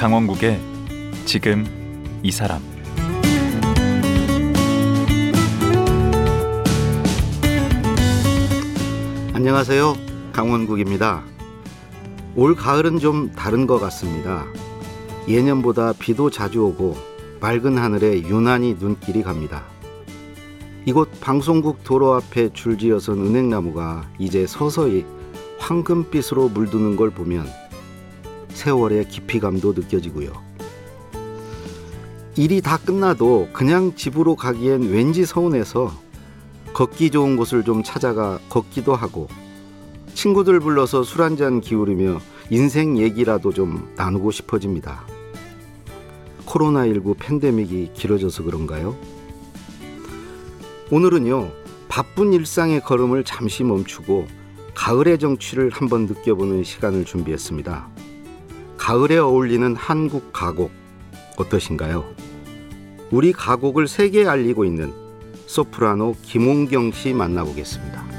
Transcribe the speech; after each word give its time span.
강원국의 0.00 0.58
지금 1.26 1.66
이 2.22 2.30
사람 2.30 2.62
안녕하세요. 9.34 9.94
강원국입니다. 10.32 11.22
올 12.34 12.56
가을은 12.56 12.98
좀 12.98 13.30
다른 13.32 13.66
것 13.66 13.78
같습니다. 13.78 14.46
예년보다 15.28 15.92
비도 15.98 16.30
자주 16.30 16.62
오고 16.62 16.96
맑은 17.42 17.76
하늘에 17.76 18.22
유난히 18.22 18.76
눈길이 18.80 19.22
갑니다. 19.22 19.64
이곳 20.86 21.10
방송국 21.20 21.84
도로 21.84 22.14
앞에 22.14 22.54
줄지어선 22.54 23.18
은행나무가 23.18 24.08
이제 24.18 24.46
서서히 24.46 25.04
황금빛으로 25.58 26.48
물드는 26.48 26.96
걸 26.96 27.10
보면 27.10 27.44
세월의 28.52 29.08
깊이감도 29.08 29.72
느껴지고요. 29.72 30.32
일이 32.36 32.60
다 32.60 32.78
끝나도 32.78 33.48
그냥 33.52 33.94
집으로 33.94 34.36
가기엔 34.36 34.90
왠지 34.90 35.26
서운해서 35.26 35.92
걷기 36.72 37.10
좋은 37.10 37.36
곳을 37.36 37.64
좀 37.64 37.82
찾아가 37.82 38.38
걷기도 38.48 38.94
하고 38.94 39.28
친구들 40.14 40.60
불러서 40.60 41.02
술 41.02 41.22
한 41.22 41.36
잔 41.36 41.60
기울이며 41.60 42.20
인생 42.50 42.98
얘기라도 42.98 43.52
좀 43.52 43.92
나누고 43.96 44.30
싶어집니다. 44.30 45.04
코로나19 46.46 47.16
팬데믹이 47.18 47.92
길어져서 47.94 48.42
그런가요? 48.44 48.96
오늘은요, 50.90 51.52
바쁜 51.88 52.32
일상의 52.32 52.80
걸음을 52.80 53.22
잠시 53.24 53.62
멈추고 53.62 54.26
가을의 54.74 55.18
정취를 55.18 55.70
한번 55.70 56.06
느껴보는 56.06 56.64
시간을 56.64 57.04
준비했습니다. 57.04 57.88
가을에 58.90 59.18
어울리는 59.18 59.76
한국 59.76 60.32
가곡 60.32 60.72
어떠신가요? 61.36 62.12
우리 63.12 63.32
가곡을 63.32 63.86
세계에 63.86 64.26
알리고 64.26 64.64
있는 64.64 64.92
소프라노 65.46 66.16
김홍경 66.22 66.90
씨 66.90 67.12
만나보겠습니다. 67.12 68.09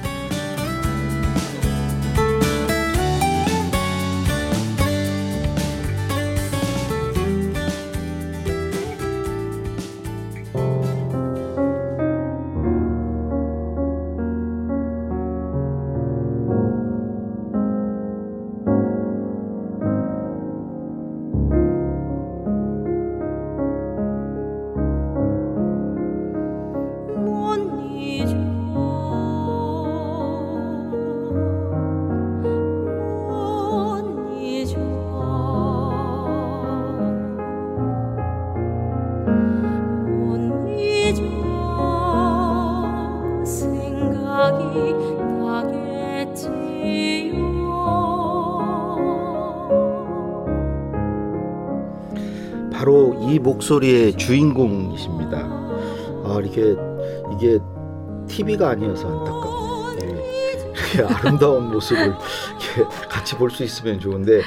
바로 52.82 53.16
이 53.22 53.38
목소리의 53.38 54.18
주인공이십니다. 54.18 55.38
아, 55.38 56.40
이렇게 56.42 56.76
이게 57.36 57.60
TV가 58.28 58.72
아니어서 58.72 59.08
안타깝네요. 59.08 60.18
예. 60.98 61.04
아름다운 61.04 61.70
모습을 61.70 62.16
같이 63.22 63.36
볼 63.36 63.52
수 63.52 63.64
있으면 63.64 64.00
좋은데 64.00 64.42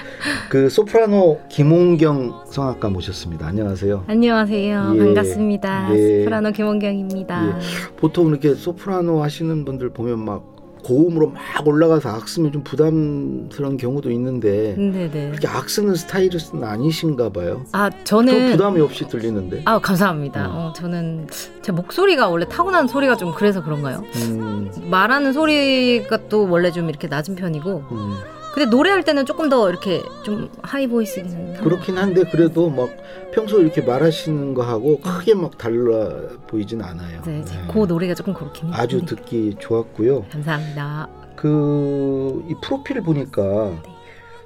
그 0.49 0.69
소프라노 0.69 1.41
김홍경 1.49 2.43
성악가 2.51 2.89
모셨습니다. 2.89 3.47
안녕하세요. 3.47 4.05
안녕하세요. 4.09 4.93
예. 4.95 4.99
반갑습니다. 4.99 5.95
예. 5.97 6.19
소프라노 6.25 6.51
김원경입니다. 6.51 7.49
예. 7.49 7.53
보통 7.97 8.31
이렇게 8.31 8.55
소프라노 8.55 9.23
하시는 9.23 9.65
분들 9.65 9.91
보면 9.91 10.19
막 10.25 10.53
고음으로 10.83 11.29
막 11.31 11.67
올라가서 11.67 12.09
악 12.11 12.29
쓰면 12.29 12.51
좀 12.53 12.63
부담스러운 12.65 13.77
경우도 13.77 14.11
있는데 14.11 14.75
네네. 14.77 15.29
그렇게 15.31 15.47
악 15.47 15.71
쓰는 15.71 15.95
스타일은 15.95 16.39
아니신가 16.63 17.31
봐요. 17.31 17.65
아좀 17.73 18.05
저는 18.05 18.51
부담이 18.51 18.81
없이 18.81 19.07
들리는데. 19.07 19.63
아 19.67 19.79
감사합니다. 19.79 20.47
음. 20.47 20.51
어, 20.53 20.73
저는 20.75 21.29
제 21.63 21.71
목소리가 21.71 22.29
원래 22.29 22.45
타고난 22.49 22.89
소리가 22.89 23.17
좀 23.17 23.33
그래서 23.35 23.63
그런가요? 23.63 24.03
음, 24.17 24.71
말하는 24.91 25.33
소리가 25.33 26.29
또 26.29 26.51
원래 26.51 26.71
좀 26.73 26.89
이렇게 26.91 27.07
낮은 27.07 27.37
편이고 27.37 27.85
음. 27.93 28.15
근데 28.55 28.71
노래할 28.71 29.03
때는 29.05 29.27
조금 29.27 29.49
더 29.49 29.69
이렇게 29.69 30.01
좀 30.23 30.49
하이 30.63 30.87
보이스기는 30.87 31.57
한 31.57 31.65
그렇긴 31.65 31.99
한데 31.99 32.23
그래도 32.23 32.71
막 32.71 32.89
평소 33.33 33.61
이렇게 33.61 33.81
말하시는 33.83 34.55
거하고 34.55 35.01
크게 35.01 35.35
막 35.35 35.59
달라 35.59 36.09
보이진 36.47 36.81
않아요. 36.81 37.21
네, 37.23 37.41
이제 37.41 37.53
네. 37.57 37.67
그 37.73 37.79
노래가 37.81 38.15
조금 38.15 38.33
그렇긴 38.33 38.67
해요. 38.67 38.75
아주 38.77 39.01
네. 39.01 39.07
듣기 39.07 39.57
좋았고요. 39.59 40.27
감사합니다. 40.31 41.09
그 41.35 42.45
이 42.49 42.55
프로필 42.63 43.01
보니까 43.03 43.43
네. 43.83 43.93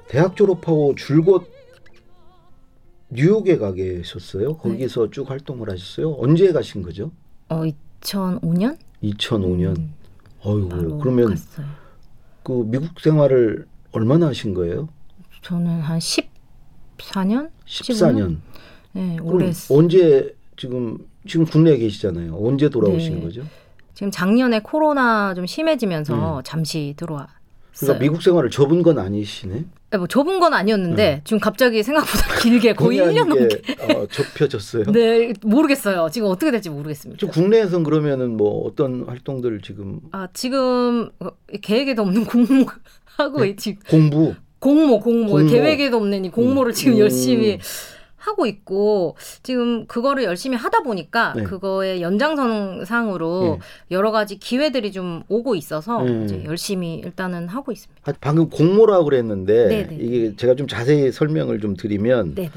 대학 0.07 0.35
졸업하고 0.35 0.95
줄곧 0.95 1.47
뉴욕에 3.09 3.59
가 3.59 3.73
계셨어요. 3.73 4.49
네. 4.53 4.57
거기서 4.59 5.11
쭉 5.11 5.29
활동을 5.29 5.69
하셨어요. 5.69 6.15
언제 6.17 6.51
가신 6.51 6.81
거죠? 6.81 7.11
어 7.49 7.61
2005년? 8.01 8.75
2005년. 9.03 9.77
음, 9.77 9.93
어이구 10.41 10.97
그러면 10.97 11.29
갔어요. 11.29 11.67
그 12.41 12.63
미국 12.65 12.99
생활을 12.99 13.67
얼마나 13.91 14.27
하신 14.27 14.53
거예요? 14.53 14.89
저는 15.41 15.81
한 15.81 15.99
14년? 15.99 17.49
14년. 17.65 18.37
네, 18.91 19.17
오래. 19.21 19.51
언제 19.69 20.35
지금 20.57 20.97
지금 21.27 21.45
국내에 21.45 21.77
계시잖아요. 21.77 22.35
언제 22.35 22.69
돌아오신 22.69 23.15
네. 23.15 23.21
거죠? 23.21 23.41
지금 23.93 24.11
작년에 24.11 24.59
코로나 24.61 25.33
좀 25.33 25.45
심해지면서 25.45 26.37
음. 26.39 26.43
잠시 26.43 26.93
들어왔어요. 26.97 27.29
그러니까 27.77 27.99
미국 28.01 28.21
생활을 28.21 28.49
접은 28.49 28.83
건 28.83 28.99
아니시네. 28.99 29.65
네, 29.91 29.97
뭐 29.97 30.05
좁은 30.05 30.39
건 30.39 30.53
아니었는데 30.53 31.21
지금 31.23 31.39
갑자기 31.39 31.81
생각보다 31.81 32.35
길게 32.41 32.73
거의 32.73 32.99
본의 32.99 33.15
1년 33.15 33.31
아니게, 33.31 33.39
넘게. 33.39 33.93
어, 33.93 34.07
접혀졌어요. 34.07 34.83
네, 34.93 35.33
모르겠어요. 35.41 36.09
지금 36.11 36.27
어떻게 36.27 36.51
될지 36.51 36.69
모르겠습니다. 36.69 37.19
저 37.19 37.31
국내에선 37.31 37.83
그러면은 37.83 38.37
뭐 38.37 38.67
어떤 38.67 39.05
활동들 39.07 39.61
지금 39.61 39.99
아, 40.11 40.27
지금 40.33 41.09
어, 41.19 41.29
계획에도 41.61 42.03
없는 42.03 42.25
공모 42.29 42.65
하고 43.19 43.41
네? 43.41 43.49
있지. 43.49 43.77
공부 43.89 44.33
공모, 44.59 44.99
공모, 44.99 45.31
공모. 45.31 45.49
계획에도 45.49 45.97
없는 45.97 46.25
이 46.25 46.31
공모를 46.31 46.73
지금 46.73 46.93
음. 46.93 46.99
열심히 46.99 47.59
하고 48.29 48.45
있고 48.45 49.15
지금 49.43 49.85
그거를 49.87 50.23
열심히 50.23 50.55
하다 50.55 50.83
보니까 50.83 51.33
네. 51.35 51.43
그거의 51.43 52.01
연장선상으로 52.01 53.57
네. 53.59 53.59
여러 53.91 54.11
가지 54.11 54.37
기회들이 54.37 54.91
좀 54.91 55.23
오고 55.27 55.55
있어서 55.55 56.03
네. 56.03 56.23
이제 56.23 56.43
열심히 56.45 56.95
일단은 56.95 57.47
하고 57.47 57.71
있습니다. 57.71 58.01
아, 58.05 58.13
방금 58.21 58.49
공모라고 58.49 59.05
그랬는데 59.05 59.67
네네. 59.67 59.97
이게 59.99 60.35
제가 60.35 60.55
좀 60.55 60.67
자세히 60.67 61.11
설명을 61.11 61.59
좀 61.59 61.75
드리면 61.75 62.35
네네. 62.35 62.51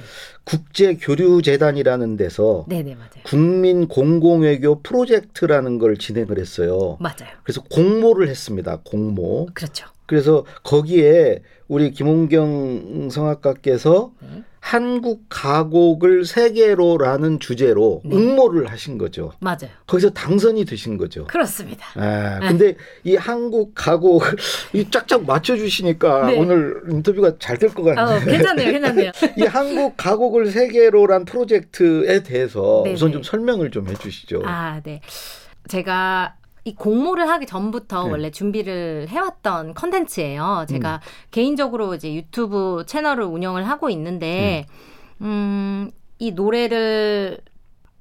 국제 0.44 0.94
교류 0.96 1.42
재단이라는 1.42 2.16
데서 2.16 2.66
네네. 2.68 2.96
국민 3.24 3.88
공공 3.88 4.42
외교 4.42 4.80
프로젝트라는 4.82 5.78
걸 5.78 5.96
진행을 5.96 6.38
했어요. 6.38 6.98
맞아요. 7.00 7.32
그래서 7.42 7.62
공모를 7.62 8.28
했습니다. 8.28 8.80
공모. 8.84 9.46
그렇죠. 9.54 9.86
그래서 10.06 10.44
거기에 10.62 11.40
우리 11.68 11.90
김홍경 11.90 13.08
성악가께서 13.10 14.12
네. 14.20 14.42
한국 14.64 15.24
가곡을 15.28 16.24
세계로라는 16.24 17.40
주제로 17.40 18.00
네. 18.04 18.14
응모를 18.16 18.70
하신 18.70 18.96
거죠. 18.96 19.32
맞아요. 19.40 19.68
거기서 19.88 20.10
당선이 20.10 20.64
되신 20.64 20.96
거죠. 20.98 21.26
그렇습니다. 21.26 21.84
아, 21.96 22.38
근데 22.38 22.76
이 23.02 23.16
한국 23.16 23.72
가곡 23.74 24.22
이 24.72 24.88
쫙쫙 24.88 25.26
맞춰 25.26 25.56
주시니까 25.56 26.26
네. 26.26 26.38
오늘 26.38 26.80
인터뷰가 26.88 27.32
잘 27.40 27.58
될것 27.58 27.84
어, 27.88 27.92
같네요. 27.94 28.24
괜찮네요, 28.24 28.70
괜찮네요. 28.70 29.10
이 29.36 29.42
한국 29.42 29.96
가곡을 29.96 30.52
세계로란 30.52 31.24
프로젝트에 31.24 32.22
대해서 32.22 32.82
네네. 32.84 32.94
우선 32.94 33.10
좀 33.12 33.22
설명을 33.24 33.70
좀 33.72 33.82
해 33.88 33.94
주시죠. 33.94 34.42
아, 34.46 34.80
네. 34.84 35.00
제가 35.66 36.36
이 36.64 36.74
공모를 36.74 37.28
하기 37.28 37.46
전부터 37.46 38.04
네. 38.04 38.10
원래 38.10 38.30
준비를 38.30 39.08
해왔던 39.08 39.74
컨텐츠예요. 39.74 40.66
제가 40.68 41.00
개인적으로 41.30 41.94
이제 41.94 42.14
유튜브 42.14 42.84
채널을 42.86 43.24
운영을 43.24 43.68
하고 43.68 43.90
있는데, 43.90 44.66
음, 45.20 45.90
이 46.18 46.30
노래를 46.32 47.38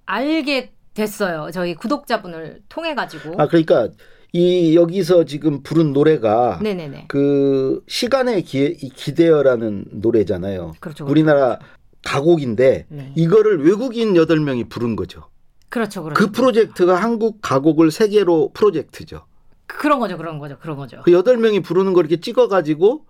알게 0.06 0.74
됐어요. 0.94 1.50
저희 1.52 1.74
구독자분을 1.74 2.62
통해 2.70 2.94
가지고. 2.94 3.34
아 3.42 3.48
그러니까 3.48 3.90
이 4.34 4.76
여기서 4.76 5.26
지금 5.26 5.64
부른 5.64 5.94
노래가 5.94 6.60
네네네. 6.62 7.06
그 7.08 7.84
시간의 7.88 8.44
기, 8.44 8.76
기대어라는 8.76 9.86
노래잖아요. 9.92 10.74
그렇죠. 10.80 11.06
우리나라 11.06 11.60
가곡인데 12.04 12.86
네. 12.90 13.12
이거를 13.16 13.64
외국인 13.64 14.16
여덟 14.16 14.40
명이 14.40 14.66
부른 14.66 14.96
거죠. 14.96 15.24
그렇죠, 15.72 16.04
그렇죠. 16.04 16.20
그 16.20 16.32
프로젝트가 16.32 16.96
한국 16.96 17.40
가곡을 17.42 17.90
세계로 17.92 18.52
프로젝트죠. 18.54 19.22
그런 19.66 20.00
거죠, 20.00 20.18
그런 20.18 20.38
거죠, 20.38 20.58
그런 20.60 20.76
거죠. 20.78 21.02
그 21.04 21.12
여덟 21.14 21.38
명이 21.38 21.62
부르는 21.62 21.94
걸 21.94 22.06
이렇게 22.06 22.20
찍어 22.22 22.48
가지고 22.50 23.06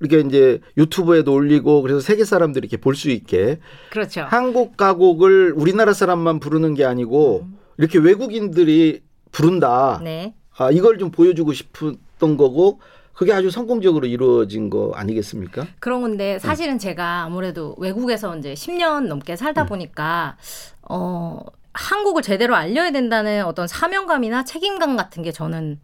이렇게 0.00 0.20
이제 0.20 0.60
유튜브에도 0.76 1.32
올리고 1.32 1.80
그래서 1.82 2.00
세계 2.00 2.24
사람들이 2.24 2.66
이렇게 2.66 2.76
볼 2.76 2.94
수 2.94 3.08
있게 3.10 3.60
그렇죠. 3.90 4.22
한국 4.28 4.76
가곡을 4.76 5.54
우리나라 5.56 5.92
사람만 5.94 6.38
부르는 6.38 6.74
게 6.74 6.84
아니고 6.84 7.46
이렇게 7.78 7.98
외국인들이 7.98 9.02
부른다. 9.30 10.00
네. 10.04 10.34
아, 10.58 10.70
이걸 10.70 10.98
좀 10.98 11.10
보여주고 11.10 11.54
싶었던 11.54 12.36
거고 12.36 12.80
그게 13.14 13.32
아주 13.32 13.50
성공적으로 13.50 14.06
이루어진 14.06 14.68
거 14.68 14.92
아니겠습니까? 14.94 15.66
그런 15.78 16.02
건데 16.02 16.38
사실은 16.38 16.78
제가 16.78 17.22
아무래도 17.22 17.74
외국에서 17.78 18.36
이제 18.36 18.52
10년 18.54 19.06
넘게 19.06 19.36
살다 19.36 19.64
보니까 19.66 20.36
어 20.82 21.40
한국을 21.72 22.22
제대로 22.22 22.54
알려야 22.54 22.90
된다는 22.90 23.44
어떤 23.44 23.66
사명감이나 23.66 24.44
책임감 24.44 24.96
같은 24.96 25.22
게 25.22 25.32
저는 25.32 25.78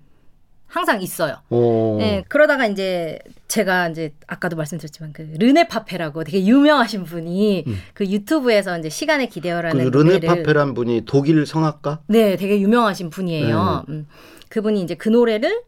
항상 0.67 1.00
있어요. 1.00 1.37
어. 1.49 1.96
네, 1.99 2.25
그러다가 2.29 2.67
이제 2.67 3.19
제가 3.49 3.88
이제 3.88 4.12
아까도 4.26 4.55
말씀드렸지만 4.56 5.14
그 5.14 5.23
르네 5.38 5.67
파페라고 5.69 6.25
되게 6.25 6.44
유명하신 6.44 7.05
분이 7.05 7.64
그 7.94 8.06
유튜브에서 8.06 8.79
이제 8.79 8.90
시간에 8.90 9.26
그 9.26 9.35
기대어라는 9.35 9.90
르네 9.90 9.90
노래를 9.90 10.29
파페란 10.29 10.75
분이 10.75 11.05
독일 11.06 11.46
성악가? 11.46 12.02
네, 12.06 12.37
되게 12.37 12.61
유명하신 12.61 13.08
분이에요. 13.08 13.85
네. 13.88 13.94
음, 13.94 14.06
그분이 14.50 14.82
이제 14.82 14.94
그 14.94 15.08
노래를 15.08 15.62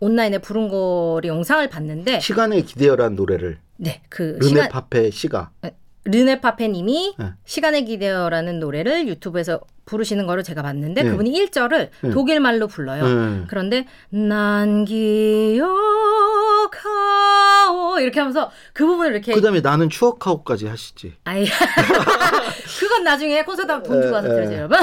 온라인에 0.00 0.38
부른 0.38 0.68
거를 0.68 1.28
영상을 1.28 1.68
봤는데 1.68 2.20
시간에 2.20 2.62
기대어란 2.62 3.14
노래를 3.14 3.58
네, 3.76 4.00
그 4.08 4.38
르네 4.40 4.48
시간 4.48 4.68
파페 4.70 5.10
씨가 5.10 5.50
르네 6.06 6.40
파페님이 6.40 7.16
네. 7.18 7.32
시간에 7.44 7.82
기대어라는 7.82 8.60
노래를 8.60 9.08
유튜브에서 9.08 9.60
부르시는 9.86 10.26
거를 10.26 10.42
제가 10.42 10.62
봤는데 10.62 11.02
네. 11.02 11.10
그분이 11.10 11.30
1절을 11.32 11.90
네. 12.00 12.10
독일 12.10 12.40
말로 12.40 12.66
불러요. 12.68 13.06
네. 13.06 13.44
그런데 13.48 13.86
난 14.10 14.84
기억하오 14.84 15.66
이렇게 18.00 18.20
하면서 18.20 18.50
그 18.72 18.86
부분을 18.86 19.12
이렇게 19.12 19.32
그다음에 19.32 19.60
나는 19.60 19.88
추억하고까지 19.90 20.66
하시지. 20.66 21.14
아이 21.24 21.44
그건 22.80 23.04
나중에 23.04 23.42
콘서트 23.42 23.70
한번 23.70 23.90
돈 23.90 24.02
주고 24.02 24.14
와서 24.14 24.28
에, 24.28 24.30
에. 24.30 24.34
들으세요 24.34 24.58
여러분. 24.58 24.78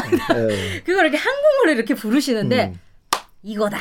예. 0.52 0.82
그걸 0.86 1.06
이렇게 1.06 1.18
한국말로 1.18 1.72
이렇게 1.72 1.96
부르시는데 1.96 2.74
음. 2.74 2.80
이거다 3.44 3.78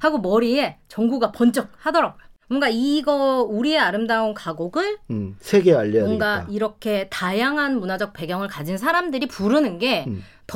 하고 0.00 0.18
머리에 0.18 0.78
전구가 0.88 1.30
번쩍 1.32 1.68
하더라고요. 1.78 2.31
뭔가 2.52 2.68
이거 2.68 3.46
우리의 3.48 3.78
아름다운 3.78 4.34
가곡을 4.34 4.98
음, 5.10 5.36
세계 5.40 5.74
알려야 5.74 6.04
뭔가 6.04 6.40
되겠다. 6.40 6.52
이렇게 6.52 7.08
다양한 7.08 7.80
문화적 7.80 8.12
배경을 8.12 8.46
가진 8.48 8.76
사람들이 8.76 9.26
부르는 9.26 9.78
게더 9.78 10.06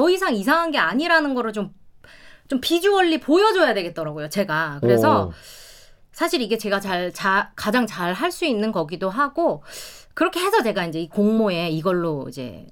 음. 0.05 0.11
이상 0.11 0.35
이상한 0.35 0.71
게 0.73 0.79
아니라는 0.79 1.33
거를 1.35 1.55
좀, 1.55 1.73
좀 2.49 2.61
visually 2.61 3.21
보여줘야 3.21 3.73
되겠더라고요, 3.73 4.29
제가. 4.29 4.79
그래서 4.83 5.29
어. 5.29 5.33
사실 6.13 6.43
이게 6.43 6.59
제가 6.59 6.81
잘, 6.81 7.11
자, 7.15 7.53
가장 7.57 7.87
잘 7.87 8.13
할 8.13 8.31
수 8.31 8.45
있는 8.45 8.73
거기도 8.73 9.09
하고, 9.09 9.63
그렇게 10.13 10.41
해서 10.41 10.63
제가 10.63 10.85
이제 10.85 11.01
이 11.01 11.09
공모에 11.09 11.71
이걸로 11.71 12.27
이제 12.29 12.67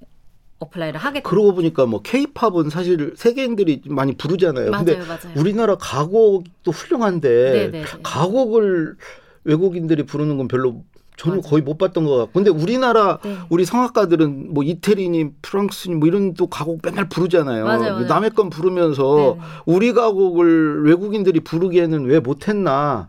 apply를 0.58 1.00
됐 1.12 1.22
그러고 1.22 1.54
보니까 1.54 1.86
뭐 1.86 2.00
케이팝은 2.02 2.70
사실 2.70 3.12
세계인들이 3.16 3.82
많이 3.86 4.16
부르잖아요. 4.16 4.70
근데 4.70 4.96
맞아요, 4.96 5.06
맞아요. 5.08 5.34
우리나라 5.36 5.76
가곡도 5.76 6.70
훌륭한데 6.70 7.52
네네네. 7.52 7.84
가곡을 8.02 8.96
외국인들이 9.44 10.04
부르는 10.04 10.36
건 10.38 10.48
별로 10.48 10.82
저는 11.16 11.38
맞아요. 11.38 11.50
거의 11.50 11.62
못 11.62 11.78
봤던 11.78 12.04
것 12.04 12.16
같고 12.16 12.32
근데 12.32 12.50
우리나라 12.50 13.18
네. 13.24 13.36
우리 13.48 13.64
성악가들은 13.64 14.54
뭐 14.54 14.64
이태리니 14.64 15.32
프랑스니 15.42 15.96
뭐 15.96 16.08
이런 16.08 16.34
또 16.34 16.46
가곡 16.46 16.80
맨날 16.82 17.08
부르잖아요. 17.08 17.64
맞아요, 17.64 17.80
맞아요. 17.80 18.06
남의 18.06 18.30
건 18.30 18.50
부르면서 18.50 19.36
네네. 19.36 19.46
우리 19.66 19.92
가곡을 19.92 20.84
외국인들이 20.84 21.40
부르기에는 21.40 22.04
왜 22.06 22.20
못했나 22.20 23.08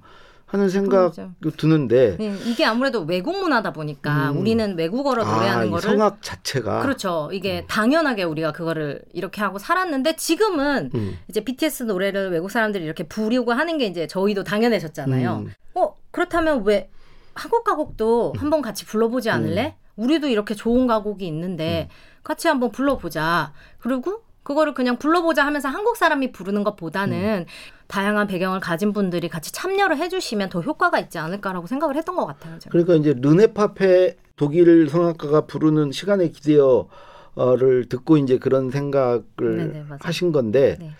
하는 0.55 0.69
생각이 0.69 1.15
그렇죠. 1.41 1.57
드는데 1.57 2.15
네, 2.17 2.33
이게 2.45 2.65
아무래도 2.65 3.01
외국 3.01 3.37
문화다 3.37 3.73
보니까 3.73 4.31
음. 4.31 4.37
우리는 4.37 4.77
외국어로 4.77 5.23
노래하는 5.23 5.61
아, 5.61 5.65
이 5.65 5.69
거를 5.69 5.81
성악 5.81 6.21
자체가 6.21 6.81
그렇죠. 6.81 7.29
이게 7.33 7.65
당연하게 7.67 8.23
우리가 8.23 8.53
그거를 8.53 9.01
이렇게 9.13 9.41
하고 9.41 9.59
살았는데 9.59 10.15
지금은 10.15 10.91
음. 10.95 11.17
이제 11.29 11.41
BTS 11.41 11.83
노래를 11.83 12.31
외국 12.31 12.49
사람들이 12.49 12.83
이렇게 12.85 13.03
부르고 13.03 13.51
하는 13.51 13.77
게 13.77 13.85
이제 13.85 14.07
저희도 14.07 14.43
당연해졌잖아요. 14.43 15.43
음. 15.45 15.53
어 15.75 15.93
그렇다면 16.11 16.63
왜 16.63 16.89
한국 17.33 17.63
가곡도 17.65 18.35
한번 18.37 18.61
같이 18.61 18.85
불러보지 18.85 19.29
않을래? 19.29 19.75
우리도 19.97 20.27
이렇게 20.27 20.55
좋은 20.55 20.87
가곡이 20.87 21.27
있는데 21.27 21.89
같이 22.23 22.47
한번 22.47 22.71
불러보자. 22.71 23.53
그리고 23.79 24.24
그거를 24.45 24.75
그냥 24.75 24.97
불러보자 24.97 25.43
하면서 25.43 25.69
한국 25.69 25.97
사람이 25.97 26.31
부르는 26.31 26.63
것보다는 26.63 27.47
다양한 27.87 28.27
배경을 28.27 28.59
가진 28.59 28.93
분들이 28.93 29.27
같이 29.27 29.51
참여를 29.51 29.97
해주시면 29.97 30.49
더 30.49 30.61
효과가 30.61 30.99
있지 30.99 31.17
않을까라고 31.17 31.65
생각을 31.65 31.95
했던 31.95 32.15
것 32.15 32.27
같아요. 32.27 32.59
제가. 32.59 32.71
그러니까 32.71 32.95
이제 32.95 33.15
르네파페 33.19 34.17
독일 34.35 34.87
성악가가 34.87 35.47
부르는 35.47 35.91
시간의 35.91 36.31
기대어를 36.31 37.89
듣고 37.89 38.17
이제 38.17 38.37
그런 38.37 38.69
생각을 38.69 39.23
네네, 39.39 39.83
맞아요. 39.83 39.99
하신 40.01 40.31
건데 40.31 40.77
네. 40.79 40.91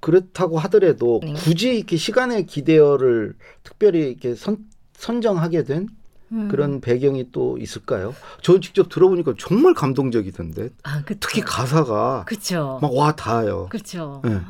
그렇다고 0.00 0.58
하더라도 0.58 1.20
네. 1.22 1.32
굳이 1.34 1.76
이렇게 1.76 1.96
시간의 1.96 2.46
기대어를 2.46 3.36
특별히 3.62 4.08
이렇게 4.08 4.34
선, 4.34 4.58
선정하게 4.94 5.62
된 5.62 5.88
음. 6.32 6.48
그런 6.48 6.80
배경이 6.80 7.30
또 7.32 7.58
있을까요? 7.58 8.14
저는 8.42 8.60
직접 8.60 8.88
들어보니까 8.88 9.34
정말 9.38 9.74
감동적이던데 9.74 10.70
아, 10.82 11.02
그쵸. 11.04 11.18
특히 11.20 11.40
가사가 11.42 12.24
그쵸. 12.26 12.78
막 12.82 12.92
와 12.92 13.12
닿아요. 13.14 13.68
그렇죠. 13.68 14.20
네. 14.24 14.40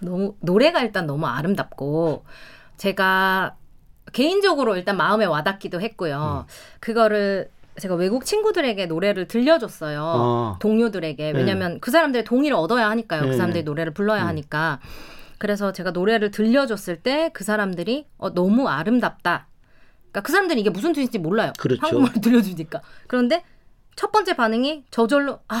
너무 0.00 0.34
노래가 0.40 0.80
일단 0.82 1.06
너무 1.06 1.26
아름답고 1.26 2.24
제가 2.76 3.54
개인적으로 4.12 4.76
일단 4.76 4.96
마음에 4.96 5.24
와닿기도 5.24 5.80
했고요. 5.80 6.46
그거를 6.80 7.50
제가 7.80 7.94
외국 7.96 8.24
친구들에게 8.24 8.86
노래를 8.86 9.26
들려줬어요. 9.26 10.02
아. 10.04 10.56
동료들에게 10.60 11.32
왜냐하면 11.32 11.80
그 11.80 11.90
사람들의 11.90 12.24
동의를 12.24 12.56
얻어야 12.56 12.88
하니까요. 12.90 13.22
네. 13.22 13.28
그 13.30 13.36
사람들이 13.36 13.64
노래를 13.64 13.92
불러야 13.94 14.22
음. 14.22 14.28
하니까. 14.28 14.78
그래서 15.38 15.72
제가 15.72 15.90
노래를 15.90 16.30
들려줬을 16.30 17.02
때 17.02 17.30
그 17.32 17.42
사람들이 17.44 18.06
어, 18.18 18.32
너무 18.32 18.68
아름답다. 18.68 19.48
그러니까 20.14 20.20
그 20.20 20.30
사람들이 20.32 20.60
이게 20.60 20.70
무슨 20.70 20.92
뜻인지 20.92 21.18
몰라요. 21.18 21.52
그렇죠. 21.58 21.80
한국말 21.82 22.12
들려주니까. 22.22 22.80
그런데 23.08 23.42
첫 23.96 24.12
번째 24.12 24.36
반응이 24.36 24.84
저절로 24.90 25.40
아 25.48 25.60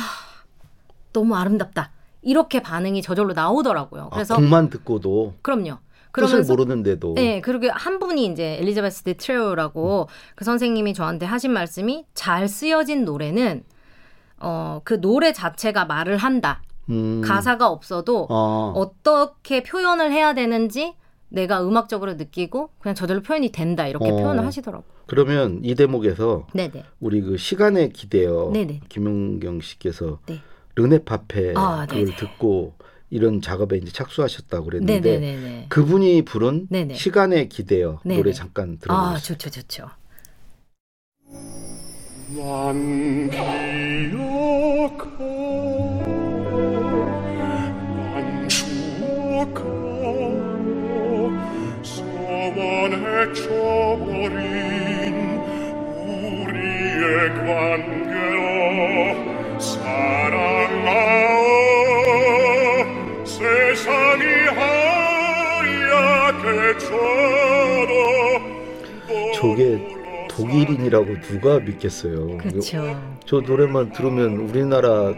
너무 1.12 1.34
아름답다. 1.34 1.90
이렇게 2.22 2.62
반응이 2.62 3.02
저절로 3.02 3.34
나오더라고요. 3.34 4.10
그래서 4.12 4.34
아, 4.34 4.36
곡만 4.36 4.70
듣고도 4.70 5.34
그럼요. 5.42 5.64
뜻을 5.64 5.80
그러면서 6.12 6.52
모르는데도 6.52 7.14
네, 7.14 7.40
그리고 7.40 7.68
한 7.72 7.98
분이 7.98 8.26
이제 8.26 8.58
엘리자베스 8.60 9.02
데 9.02 9.14
트레오라고 9.14 10.08
그 10.36 10.44
선생님이 10.44 10.94
저한테 10.94 11.26
하신 11.26 11.52
말씀이 11.52 12.06
잘 12.14 12.46
쓰여진 12.46 13.04
노래는 13.04 13.64
어, 14.38 14.80
그 14.84 15.00
노래 15.00 15.32
자체가 15.32 15.86
말을 15.86 16.16
한다. 16.16 16.62
음. 16.90 17.22
가사가 17.24 17.68
없어도 17.68 18.28
어. 18.30 18.72
어떻게 18.76 19.64
표현을 19.64 20.12
해야 20.12 20.34
되는지 20.34 20.94
내가 21.34 21.66
음악적으로 21.66 22.14
느끼고 22.14 22.70
그냥 22.78 22.94
저절로 22.94 23.20
표현이 23.22 23.50
된다. 23.52 23.86
이렇게 23.86 24.10
어. 24.10 24.16
표현을 24.16 24.46
하시더라고요. 24.46 24.88
그러면 25.06 25.60
이 25.62 25.74
대목에서 25.74 26.46
네네. 26.54 26.84
우리 27.00 27.20
그 27.20 27.36
시간에 27.36 27.88
기대어 27.88 28.50
네네. 28.52 28.80
김용경 28.88 29.60
씨께서 29.60 30.20
네. 30.26 30.40
르네파페 30.76 31.54
아, 31.56 31.86
그걸 31.88 32.06
네네. 32.06 32.16
듣고 32.16 32.74
이런 33.10 33.40
작업에 33.42 33.76
이제 33.76 33.92
착수하셨다고 33.92 34.64
그랬는데 34.64 35.18
네네네네. 35.18 35.66
그분이 35.68 36.22
부른 36.22 36.68
네네. 36.70 36.94
시간에 36.94 37.48
기대어 37.48 38.00
네네. 38.04 38.16
노래 38.16 38.32
잠깐 38.32 38.78
아, 38.88 39.16
들어보겠습니다. 39.18 39.20
좋죠, 39.20 39.50
좋죠. 39.50 39.88
난기 42.36 43.36
독일인이라고 70.36 71.20
누가 71.22 71.60
믿겠어요. 71.60 72.38
그렇죠. 72.38 72.82
저 73.24 73.40
노래만 73.40 73.92
들으면 73.92 74.36
우리나라 74.36 75.12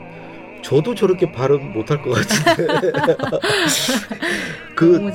저도 0.63 0.95
저렇게 0.95 1.33
발음 1.33 1.73
못할 1.73 2.03
것 2.03 2.11
같은데. 2.11 2.93
그. 4.77 5.11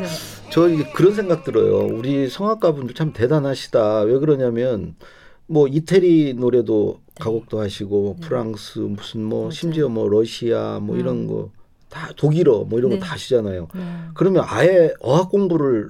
저 0.50 0.68
그런 0.94 1.14
생각 1.14 1.46
들어요. 1.46 1.88
우리 1.88 2.28
성악가분들 2.28 2.94
참 2.94 3.14
대단하시다. 3.14 4.02
왜 4.02 4.20
그러냐면 4.20 4.96
뭐 5.48 5.68
이태리 5.68 6.34
노래도 6.34 7.00
가곡도 7.20 7.60
하시고 7.60 8.02
뭐 8.02 8.16
네. 8.20 8.28
프랑스 8.28 8.80
무슨 8.80 9.24
뭐 9.24 9.40
맞아요. 9.44 9.52
심지어 9.52 9.88
뭐 9.90 10.10
러시아 10.10 10.80
뭐 10.82 10.98
이런 10.98 11.28
음. 11.30 11.50
거다 11.90 12.14
독일어 12.18 12.66
뭐 12.66 12.80
이런 12.80 12.92
네. 12.92 13.00
거다 13.00 13.14
하시잖아요. 13.14 13.68
네. 13.74 13.82
그러면 14.14 14.44
아예 14.46 14.94
어학 15.00 15.30
공부를 15.30 15.90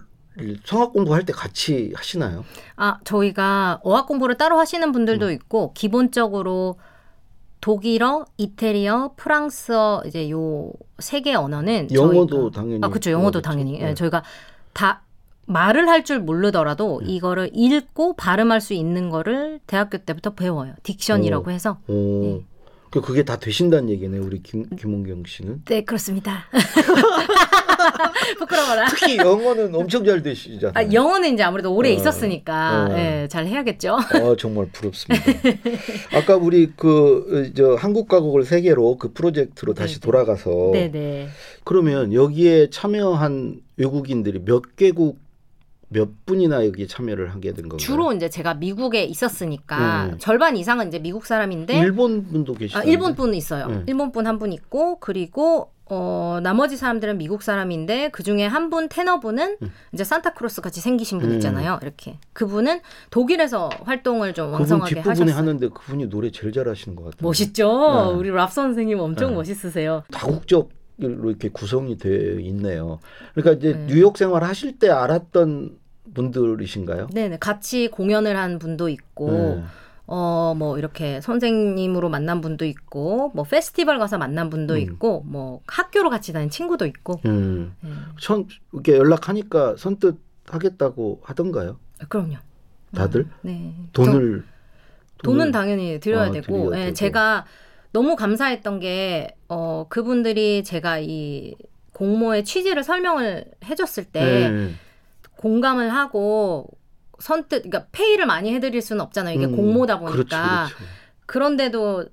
성악 0.66 0.94
공부할 0.94 1.26
때 1.26 1.34
같이 1.34 1.92
하시나요? 1.96 2.46
아, 2.78 2.98
저희가 3.04 3.80
어학 3.84 4.08
공부를 4.08 4.38
따로 4.38 4.58
하시는 4.58 4.92
분들도 4.92 5.28
음. 5.28 5.32
있고 5.32 5.74
기본적으로 5.74 6.78
독일어, 7.62 8.26
이태리어, 8.38 9.12
프랑스어 9.18 10.04
이제 10.06 10.30
요 10.32 10.72
세 11.00 11.22
개 11.22 11.34
언어는 11.34 11.90
영어도 11.94 12.50
저희가- 12.50 12.54
당연히 12.54 12.80
아, 12.84 12.88
그렇죠. 12.90 13.12
영어도. 13.12 13.42
당연히. 13.42 13.80
예, 13.80 13.86
네. 13.86 13.94
저희가 13.94 14.24
다 14.74 15.02
말을 15.48 15.90
할 15.90 16.04
줄 16.04 16.20
모르더라도 16.20 17.02
네. 17.04 17.14
이거를 17.14 17.50
읽고 17.54 18.16
발음할 18.16 18.62
수 18.62 18.74
있는 18.74 19.10
거를 19.10 19.60
대학교 19.68 19.98
때부터 19.98 20.32
배워요. 20.36 20.74
딕션이라고 20.84 21.50
해서. 21.52 21.80
오. 21.88 21.94
네. 22.24 22.46
그 22.92 23.02
그게 23.02 23.24
다 23.24 23.38
되신다는 23.38 23.90
얘기네요. 23.90 24.22
우리 24.22 24.42
김 24.44 24.64
김원경 24.76 25.24
씨는. 25.26 25.64
네, 25.66 25.84
그렇습니다. 25.84 26.46
부끄러워라. 28.40 28.88
특히 28.90 29.18
영어는 29.18 29.74
엄청 29.76 30.04
잘 30.06 30.22
되시잖아요. 30.24 30.72
아, 30.76 30.92
영어는 30.94 31.34
이제 31.34 31.44
아무래도 31.44 31.74
오래 31.74 31.90
어. 31.90 31.94
있었으니까 31.94 32.88
어. 32.90 32.98
예, 32.98 33.28
잘 33.30 33.46
해야겠죠. 33.46 33.98
어, 34.22 34.36
정말 34.38 34.68
부럽습니다. 34.72 35.24
아까 36.18 36.36
우리 36.36 36.68
그 36.76 37.52
저 37.56 37.76
한국 37.76 38.08
가곡을 38.08 38.44
세계로 38.44 38.98
그 38.98 39.14
프로젝트로 39.14 39.74
다시 39.74 39.96
네, 39.96 40.00
네. 40.00 40.06
돌아가서 40.06 40.70
네, 40.74 40.92
네. 40.92 41.28
그러면 41.64 42.14
여기에 42.14 42.70
참여한 42.70 43.62
외국인들이 43.78 44.40
몇 44.46 44.76
개국 44.76 45.20
몇 45.90 46.26
분이나 46.26 46.66
여기에 46.66 46.88
참여를 46.88 47.34
하게 47.34 47.50
된 47.54 47.68
건가요? 47.68 47.78
주로 47.78 48.14
이제 48.14 48.30
제가 48.30 48.54
미국에 48.54 49.04
있었으니까 49.04 50.08
네. 50.12 50.18
절반 50.20 50.56
이상은 50.56 50.88
이제 50.88 51.00
미국 51.00 51.26
사람인데 51.26 51.78
일본 51.80 52.24
분도 52.28 52.54
계시죠. 52.54 52.80
아, 52.80 52.84
일본 52.84 53.16
분 53.16 53.34
있어요. 53.34 53.68
네. 53.68 53.84
일본 53.88 54.12
분 54.12 54.26
한 54.26 54.40
분 54.40 54.54
있고 54.54 55.00
그리고 55.00 55.72
어 55.94 56.40
나머지 56.42 56.78
사람들은 56.78 57.18
미국 57.18 57.44
사람인데 57.44 58.12
그 58.12 58.24
중에 58.24 58.46
한 58.48 58.70
분 58.72 58.88
테너분은 58.88 59.58
음. 59.62 59.72
이제 59.92 60.06
산타크로스 60.06 60.62
같이 60.62 60.80
생기신 60.80 61.20
분 61.20 61.32
음. 61.32 61.36
있잖아요. 61.36 61.78
이렇게 61.82 62.18
그분은 62.32 62.80
독일에서 63.10 63.70
활동을 63.84 64.34
좀 64.34 64.54
왕성하게 64.54 65.02
하셨어요. 65.02 65.36
하는데 65.36 65.68
그분이 65.68 66.10
노래 66.10 66.32
제일 66.32 66.54
잘하시는 66.54 66.96
것 66.96 67.04
같아요. 67.04 67.18
멋있죠. 67.28 67.68
네. 68.14 68.14
우리 68.18 68.30
랍 68.30 68.54
선생님 68.54 68.98
엄청 69.00 69.32
네. 69.32 69.36
멋있으세요. 69.36 70.04
다국적으로 70.12 70.72
이렇게 71.30 71.50
구성이 71.50 71.98
되어 71.98 72.40
있네요. 72.40 73.00
그러니까 73.36 73.58
이제 73.58 73.78
네. 73.78 73.86
뉴욕 73.94 74.18
생활 74.18 74.46
하실 74.46 74.80
때 74.80 74.90
알았던 74.90 75.78
분들이신가요? 76.14 77.08
네네 77.14 77.38
같이 77.40 77.90
공연을 77.90 78.38
한 78.38 78.60
분도 78.60 78.88
있고 78.88 79.32
네. 79.32 79.64
어, 80.14 80.54
뭐, 80.58 80.78
이렇게 80.78 81.22
선생님으로 81.22 82.10
만난 82.10 82.42
분도 82.42 82.66
있고, 82.66 83.32
뭐, 83.34 83.46
페스티벌 83.46 83.98
가서 83.98 84.18
만난 84.18 84.50
분도 84.50 84.74
음. 84.74 84.80
있고, 84.80 85.24
뭐, 85.26 85.62
학교로 85.68 86.10
같이 86.10 86.34
다닌 86.34 86.50
친구도 86.50 86.86
있고. 86.86 87.22
음. 87.26 87.74
네. 87.80 87.90
선 88.20 88.46
이렇게 88.74 88.98
연락하니까 88.98 89.76
선뜻 89.78 90.18
하겠다고 90.48 91.22
하던가요? 91.24 91.78
그럼요. 92.10 92.36
다들 92.94 93.22
음, 93.22 93.32
네. 93.44 93.74
돈을 93.94 94.44
저- 94.44 95.22
돈은 95.24 95.52
당연히 95.54 95.98
드려야 96.02 96.24
아, 96.24 96.32
되고, 96.32 96.76
예, 96.76 96.82
되고. 96.86 96.94
제가 96.94 97.46
너무 97.94 98.18
감사했던 98.18 98.82
게, 98.82 99.34
어, 99.48 99.86
그분들이 99.88 100.66
제가 100.66 101.00
이 101.00 101.56
공모의 101.94 102.44
취지를 102.44 102.84
설명을 102.84 103.46
해줬을 103.64 104.04
때, 104.04 104.50
네. 104.50 104.72
공감을 105.38 105.88
하고, 105.94 106.68
선뜻, 107.22 107.64
그러니까 107.64 107.86
페이를 107.92 108.26
많이 108.26 108.54
해드릴 108.54 108.82
수는 108.82 109.02
없잖아요. 109.02 109.36
이게 109.36 109.46
음, 109.46 109.56
공모다 109.56 110.00
보니까. 110.00 110.14
그렇죠, 110.14 110.38
그렇죠. 110.76 110.76
그런데도 111.26 112.06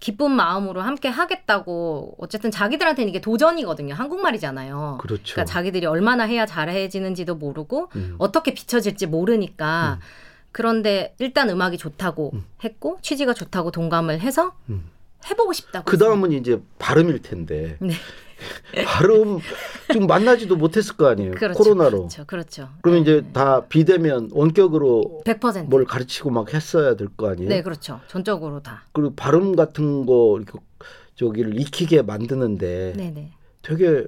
기쁜 0.00 0.32
마음으로 0.32 0.82
함께 0.82 1.08
하겠다고 1.08 2.16
어쨌든 2.18 2.50
자기들한테는 2.50 3.08
이게 3.08 3.20
도전이거든요. 3.20 3.94
한국말이잖아요. 3.94 4.98
그렇죠. 5.00 5.34
그러니까 5.34 5.44
자기들이 5.44 5.86
얼마나 5.86 6.24
해야 6.24 6.44
잘해지는지도 6.44 7.36
모르고 7.36 7.90
음. 7.96 8.16
어떻게 8.18 8.52
비춰질지 8.52 9.06
모르니까 9.06 10.00
그런데 10.52 11.14
일단 11.18 11.48
음악이 11.48 11.78
좋다고 11.78 12.32
음. 12.34 12.44
했고 12.62 12.98
취지가 13.00 13.32
좋다고 13.34 13.70
동감을 13.70 14.20
해서 14.20 14.54
음. 14.68 14.90
해보고 15.30 15.54
싶다고. 15.54 15.86
그 15.86 15.96
다음은 15.96 16.32
이제 16.32 16.60
발음일 16.78 17.22
텐데 17.22 17.78
네. 17.80 17.94
발음 18.84 19.38
좀 19.92 20.06
만나지도 20.06 20.56
못했을 20.56 20.96
거 20.96 21.08
아니에요. 21.08 21.32
그렇죠, 21.32 21.58
코로나로. 21.58 21.98
그렇죠, 21.98 22.24
그렇죠. 22.26 22.68
그러면 22.82 23.04
네. 23.04 23.10
이제 23.18 23.26
다 23.32 23.64
비대면 23.66 24.30
원격으로 24.32 25.22
100%. 25.24 25.68
뭘 25.68 25.84
가르치고 25.84 26.30
막 26.30 26.52
했어야 26.52 26.96
될 26.96 27.08
거 27.16 27.30
아니에요. 27.30 27.48
네, 27.48 27.62
그렇죠. 27.62 28.00
전적으로 28.08 28.60
다. 28.62 28.84
그리고 28.92 29.14
발음 29.14 29.54
같은 29.56 30.06
거 30.06 30.36
이렇게 30.38 30.58
저기를 31.16 31.60
익히게 31.60 32.02
만드는데 32.02 32.94
네, 32.96 33.10
네. 33.14 33.32
되게 33.62 34.04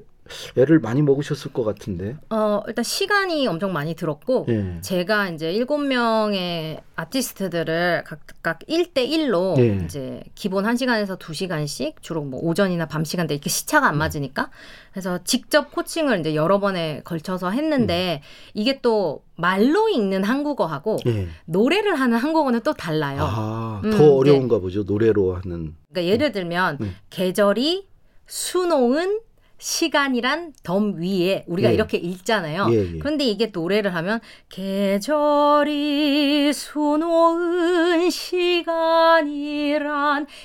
애를 0.57 0.81
많이 0.81 1.03
먹으셨을 1.03 1.53
것 1.53 1.65
같은데. 1.65 2.17
어, 2.31 2.63
일단 2.67 2.83
시간이 2.83 3.47
엄청 3.47 3.73
많이 3.73 3.95
들었고 3.95 4.47
예. 4.49 4.81
제가 4.81 5.31
이제 5.31 5.53
일곱 5.53 5.79
명의 5.79 6.81
아티스트들을 6.97 8.05
각각 8.05 8.61
1대1로 8.61 9.59
예. 9.59 9.85
이제 9.85 10.23
기본 10.35 10.65
1시간에서 10.65 11.19
2시간씩 11.19 11.95
주로 12.01 12.23
뭐 12.23 12.41
오전이나 12.41 12.87
밤 12.87 13.05
시간대 13.05 13.35
이렇게 13.35 13.51
시차가 13.51 13.87
안 13.89 13.99
맞으니까 13.99 14.51
그래서 14.93 15.19
직접 15.25 15.73
코칭을 15.73 16.21
이제 16.21 16.35
여러 16.35 16.59
번에 16.59 17.03
걸쳐서 17.05 17.51
했는데 17.51 18.23
이게 18.55 18.81
또 18.81 19.23
말로 19.37 19.89
읽는 19.91 20.25
한국어하고 20.25 20.97
예. 21.07 21.29
노래를 21.45 21.95
하는 21.97 22.17
한국어는 22.17 22.61
또 22.61 22.73
달라요. 22.73 23.19
아, 23.21 23.83
음, 23.85 23.91
더 23.91 23.99
네. 23.99 24.09
어려운가 24.09 24.59
보죠. 24.59 24.85
노래로 24.85 25.35
하는. 25.35 25.75
그러니까 25.93 26.13
예를 26.13 26.33
들면 26.33 26.79
음. 26.81 26.97
계절이 27.11 27.87
수놓은 28.27 29.21
시간이란 29.59 30.53
덤 30.63 31.01
위에 31.01 31.45
우리가 31.47 31.71
예. 31.71 31.75
이렇게 31.75 31.97
읽잖아요. 31.97 32.69
예, 32.71 32.95
예. 32.95 32.99
그런데 32.99 33.25
이게 33.25 33.51
노래를 33.53 33.95
하면 33.95 34.21
계절이 34.49 36.53
수놓은 36.53 38.11
시간이란 38.11 39.27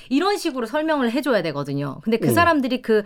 이런 0.08 0.38
식으로 0.38 0.66
설명을 0.66 1.12
해줘야 1.12 1.42
되거든요. 1.42 2.00
근데 2.02 2.16
그 2.16 2.28
음. 2.28 2.34
사람들이 2.34 2.82
그 2.82 3.02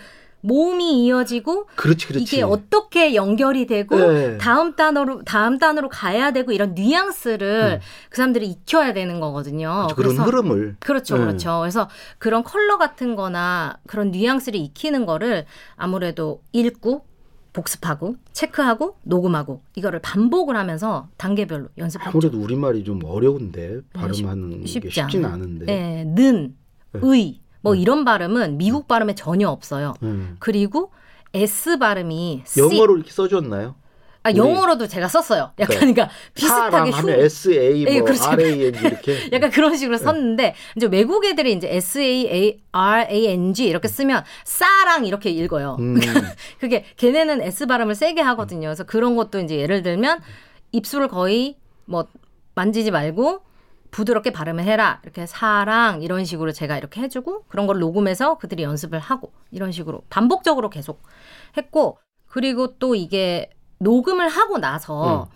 모음이 0.46 1.04
이어지고 1.04 1.66
그렇지, 1.76 2.06
그렇지. 2.06 2.22
이게 2.22 2.42
어떻게 2.42 3.14
연결이 3.14 3.66
되고 3.66 3.98
예. 4.00 4.38
다음 4.38 4.76
단어로 4.76 5.22
다음 5.24 5.58
단어로 5.58 5.88
가야 5.88 6.32
되고 6.32 6.52
이런 6.52 6.74
뉘앙스를 6.74 7.80
음. 7.82 7.86
그 8.10 8.16
사람들이 8.16 8.46
익혀야 8.48 8.92
되는 8.92 9.18
거거든요. 9.20 9.88
그런 9.94 10.14
그래서 10.14 10.22
흐름을. 10.24 10.76
그렇죠, 10.80 11.16
네. 11.18 11.24
그렇죠. 11.24 11.58
그래서 11.60 11.88
그런 12.18 12.44
컬러 12.44 12.78
같은 12.78 13.16
거나 13.16 13.76
그런 13.86 14.10
뉘앙스를 14.12 14.58
익히는 14.60 15.04
거를 15.06 15.46
아무래도 15.74 16.42
읽고 16.52 17.04
복습하고 17.52 18.16
체크하고 18.32 18.98
녹음하고 19.02 19.62
이거를 19.76 20.00
반복을 20.00 20.56
하면서 20.56 21.08
단계별로 21.16 21.68
연습하죠. 21.78 22.10
아무래도 22.10 22.38
우리 22.38 22.54
말이 22.54 22.84
좀 22.84 23.00
어려운데 23.02 23.80
발음하는 23.94 24.66
쉽- 24.66 24.80
게 24.82 24.90
쉽진 24.90 25.24
않아요. 25.24 25.34
않은데. 25.34 25.66
예, 25.72 26.04
는, 26.04 26.54
네. 26.92 27.00
의, 27.02 27.40
뭐 27.66 27.74
네. 27.74 27.80
이런 27.80 28.04
발음은 28.04 28.58
미국 28.58 28.86
발음에 28.86 29.16
전혀 29.16 29.48
없어요. 29.48 29.94
음. 30.04 30.36
그리고 30.38 30.92
S 31.34 31.78
발음이. 31.78 32.44
영어로 32.56 32.94
이렇게 32.96 33.10
써줬나요? 33.10 33.74
아, 34.22 34.34
영어로도 34.34 34.86
제가 34.86 35.08
썼어요. 35.08 35.50
약간 35.58 35.76
그러니까 35.76 36.08
비슷하게 36.34 36.90
흉 36.90 37.08
S 37.10 37.50
A 37.52 37.84
뭐 37.84 37.92
예, 37.92 38.00
그렇죠. 38.00 38.24
R 38.24 38.42
A 38.42 38.64
N 38.66 38.72
G 38.72 38.86
이렇게. 38.86 39.30
약간 39.34 39.50
그런 39.50 39.76
식으로 39.76 39.98
썼는데 39.98 40.54
이제 40.76 40.86
외국 40.86 41.24
애들이 41.24 41.52
이제 41.52 41.68
S 41.68 41.98
A 41.98 42.28
A 42.32 42.60
R 42.70 43.06
A 43.10 43.26
N 43.28 43.52
G 43.52 43.66
이렇게 43.66 43.88
쓰면 43.88 44.22
싸랑 44.44 45.04
이렇게 45.06 45.30
읽어요. 45.30 45.76
음. 45.80 45.96
그게 46.60 46.84
걔네는 46.96 47.42
S 47.42 47.66
발음을 47.66 47.96
세게 47.96 48.20
하거든요. 48.20 48.68
그래서 48.68 48.84
그런 48.84 49.16
것도 49.16 49.40
이제 49.40 49.56
예를 49.56 49.82
들면 49.82 50.20
입술을 50.70 51.08
거의 51.08 51.56
뭐 51.84 52.06
만지지 52.54 52.92
말고 52.92 53.40
부드럽게 53.96 54.30
발음을 54.30 54.62
해라. 54.62 55.00
이렇게 55.04 55.24
사랑 55.24 56.02
이런 56.02 56.26
식으로 56.26 56.52
제가 56.52 56.76
이렇게 56.76 57.00
해주고 57.00 57.44
그런 57.48 57.66
걸 57.66 57.78
녹음해서 57.78 58.36
그들이 58.36 58.62
연습을 58.62 58.98
하고 58.98 59.32
이런 59.50 59.72
식으로 59.72 60.02
반복적으로 60.10 60.68
계속 60.68 61.02
했고 61.56 61.96
그리고 62.26 62.78
또 62.78 62.94
이게 62.94 63.48
녹음을 63.78 64.28
하고 64.28 64.58
나서 64.58 65.30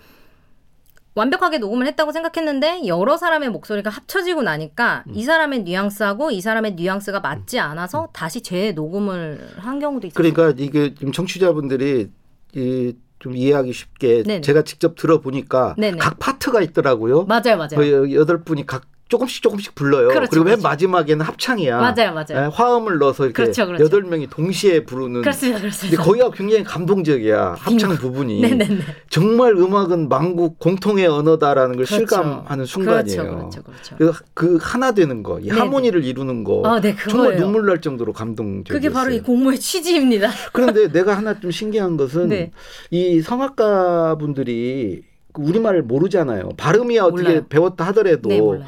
완벽하게 1.14 1.56
녹음을 1.56 1.86
했다고 1.86 2.12
생각했는데 2.12 2.86
여러 2.86 3.16
사람의 3.16 3.48
목소리가 3.48 3.88
합쳐지고 3.88 4.42
나니까 4.42 5.04
이 5.10 5.24
사람의 5.24 5.62
뉘앙스하고 5.62 6.30
이 6.30 6.42
사람의 6.42 6.74
뉘앙스가 6.74 7.20
맞지 7.20 7.58
않아서 7.58 8.08
다시 8.12 8.42
재녹음을 8.42 9.54
한 9.56 9.78
경우도 9.78 10.06
있어요. 10.06 10.14
그러니까 10.14 10.62
이게 10.62 10.94
좀 10.94 11.12
청취자분들이 11.12 12.10
이 12.54 12.94
좀 13.20 13.36
이해하기 13.36 13.72
쉽게 13.72 14.22
네네. 14.24 14.40
제가 14.40 14.62
직접 14.62 14.96
들어보니까 14.96 15.76
네네. 15.78 15.98
각 15.98 16.18
파트가 16.18 16.60
있더라고요. 16.62 17.24
맞아요, 17.24 17.56
맞아요. 17.56 17.68
그 17.76 18.12
여덟 18.14 18.42
분이 18.42 18.66
각 18.66 18.82
조금씩 19.10 19.42
조금씩 19.42 19.74
불러요. 19.74 20.08
그렇죠, 20.08 20.30
그리고 20.30 20.44
맨 20.44 20.52
그렇죠. 20.54 20.68
마지막에는 20.68 21.26
합창이야. 21.26 21.78
맞아요, 21.78 22.14
맞아요. 22.14 22.44
예, 22.44 22.50
화음을 22.52 22.98
넣어서 22.98 23.24
이렇게 23.24 23.42
그렇죠, 23.42 23.66
그렇죠. 23.66 23.84
여덟 23.84 24.02
명이 24.04 24.28
동시에 24.28 24.84
부르는. 24.84 25.22
그렇습니다, 25.22 25.58
근데 25.58 25.68
그렇습니다. 25.68 26.02
거기가 26.02 26.30
굉장히 26.30 26.62
감동적이야. 26.62 27.56
합창 27.58 27.96
부분이. 27.96 28.40
네네네. 28.40 28.78
정말 29.10 29.56
음악은 29.56 30.08
만국 30.08 30.60
공통의 30.60 31.08
언어다라는 31.08 31.76
걸 31.76 31.84
그렇죠. 31.86 31.96
실감하는 31.96 32.64
순간이에요. 32.64 33.22
그렇죠, 33.22 33.62
그렇죠, 33.64 33.96
그렇죠. 33.96 33.96
그, 33.98 34.12
그 34.32 34.58
하나 34.62 34.92
되는 34.92 35.24
거, 35.24 35.40
이 35.40 35.48
네네. 35.48 35.58
하모니를 35.58 36.04
이루는 36.04 36.44
거. 36.44 36.62
아, 36.64 36.80
네, 36.80 36.94
정말. 37.08 37.36
눈물 37.36 37.66
날 37.66 37.80
정도로 37.80 38.12
감동적이었어요. 38.12 38.80
그게 38.80 38.92
바로 38.92 39.12
이 39.12 39.20
공모의 39.20 39.58
취지입니다. 39.58 40.30
그런데 40.52 40.86
내가 40.86 41.16
하나 41.16 41.38
좀 41.40 41.50
신기한 41.50 41.96
것은 41.96 42.28
네. 42.28 42.52
이 42.92 43.20
성악가 43.20 44.18
분들이 44.18 45.02
우리말을 45.34 45.82
모르잖아요. 45.82 46.50
발음이야 46.56 47.04
어떻게 47.04 47.22
몰라요. 47.22 47.46
배웠다 47.48 47.86
하더라도. 47.88 48.28
네, 48.28 48.40
몰라요. 48.40 48.64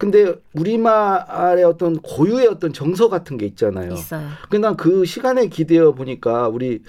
근데 0.00 0.32
우리말의 0.54 1.62
어떤 1.64 1.98
고유의 2.00 2.46
어떤 2.46 2.72
정서 2.72 3.10
같은 3.10 3.36
게 3.36 3.44
있잖아요. 3.44 3.92
있어요. 3.92 4.28
근데 4.48 4.66
난 4.66 4.74
그 4.74 5.04
시간에 5.04 5.46
기대어 5.48 5.92
보니까 5.92 6.48
우리 6.48 6.80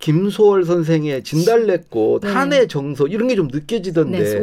김소월 0.00 0.64
선생의 0.64 1.22
진달래꽃, 1.22 2.22
네. 2.24 2.28
한의 2.28 2.66
정서 2.66 3.06
이런 3.06 3.28
게 3.28 3.36
좀 3.36 3.46
느껴지던데 3.46 4.18
네. 4.18 4.42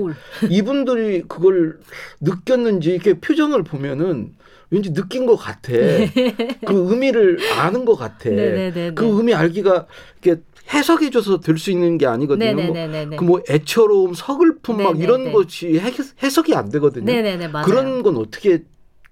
이분들이 0.49 1.23
그걸 1.27 1.77
느꼈는지 2.21 2.91
이렇게 2.91 3.19
표정을 3.19 3.63
보면은 3.63 4.33
왠지 4.69 4.93
느낀 4.93 5.25
것 5.25 5.35
같아. 5.35 5.71
그 5.73 6.89
의미를 6.91 7.37
아는 7.59 7.83
것 7.83 7.95
같아. 7.97 8.29
네, 8.29 8.51
네, 8.53 8.71
네, 8.71 8.91
그 8.95 9.03
네. 9.03 9.09
의미 9.09 9.33
알기가 9.33 9.85
이렇게 10.23 10.41
해석해 10.73 11.09
줘서 11.11 11.39
될수 11.39 11.71
있는 11.71 11.97
게 11.97 12.07
아니거든요. 12.07 12.53
뭐 12.53 12.63
네네네네. 12.63 13.17
그뭐 13.17 13.41
애처로움, 13.49 14.13
서글픔 14.13 14.77
막 14.77 14.93
네, 14.93 14.99
네, 14.99 15.03
이런 15.03 15.23
네. 15.25 15.31
것이 15.31 15.79
해- 15.79 15.91
해석이 16.23 16.55
안 16.55 16.69
되거든요. 16.69 17.05
네네네. 17.05 17.51
그런 17.63 18.01
건 18.03 18.17
어떻게 18.17 18.63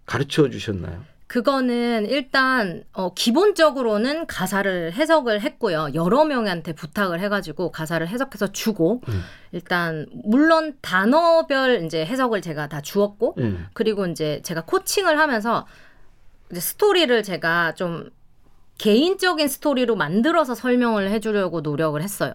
가르쳐 0.06 0.50
주셨나요? 0.50 1.02
그거는 1.28 2.06
일단 2.10 2.84
어, 2.94 3.14
기본적으로는 3.16 4.28
가사를 4.28 4.94
해석을 4.94 5.42
했고요. 5.42 5.88
여러 5.96 6.26
명한테 6.26 6.74
부탁을 6.74 7.20
해 7.22 7.30
가지고 7.30 7.72
가사를 7.72 8.08
해석해서 8.08 8.52
주고 8.52 9.02
음. 9.08 9.22
일단 9.52 10.06
물론 10.26 10.76
단어별 10.82 11.86
이제 11.86 12.06
해석을 12.06 12.42
제가 12.42 12.68
다 12.68 12.82
주었고 12.82 13.36
예. 13.40 13.56
그리고 13.74 14.06
이제 14.06 14.42
제가 14.44 14.62
코칭을 14.66 15.18
하면서 15.18 15.66
이제 16.52 16.60
스토리를 16.60 17.24
제가 17.24 17.74
좀 17.74 18.10
개인적인 18.78 19.48
스토리로 19.48 19.96
만들어서 19.96 20.56
설명을 20.56 21.10
해주려고 21.10 21.62
노력을 21.62 22.02
했어요. 22.02 22.34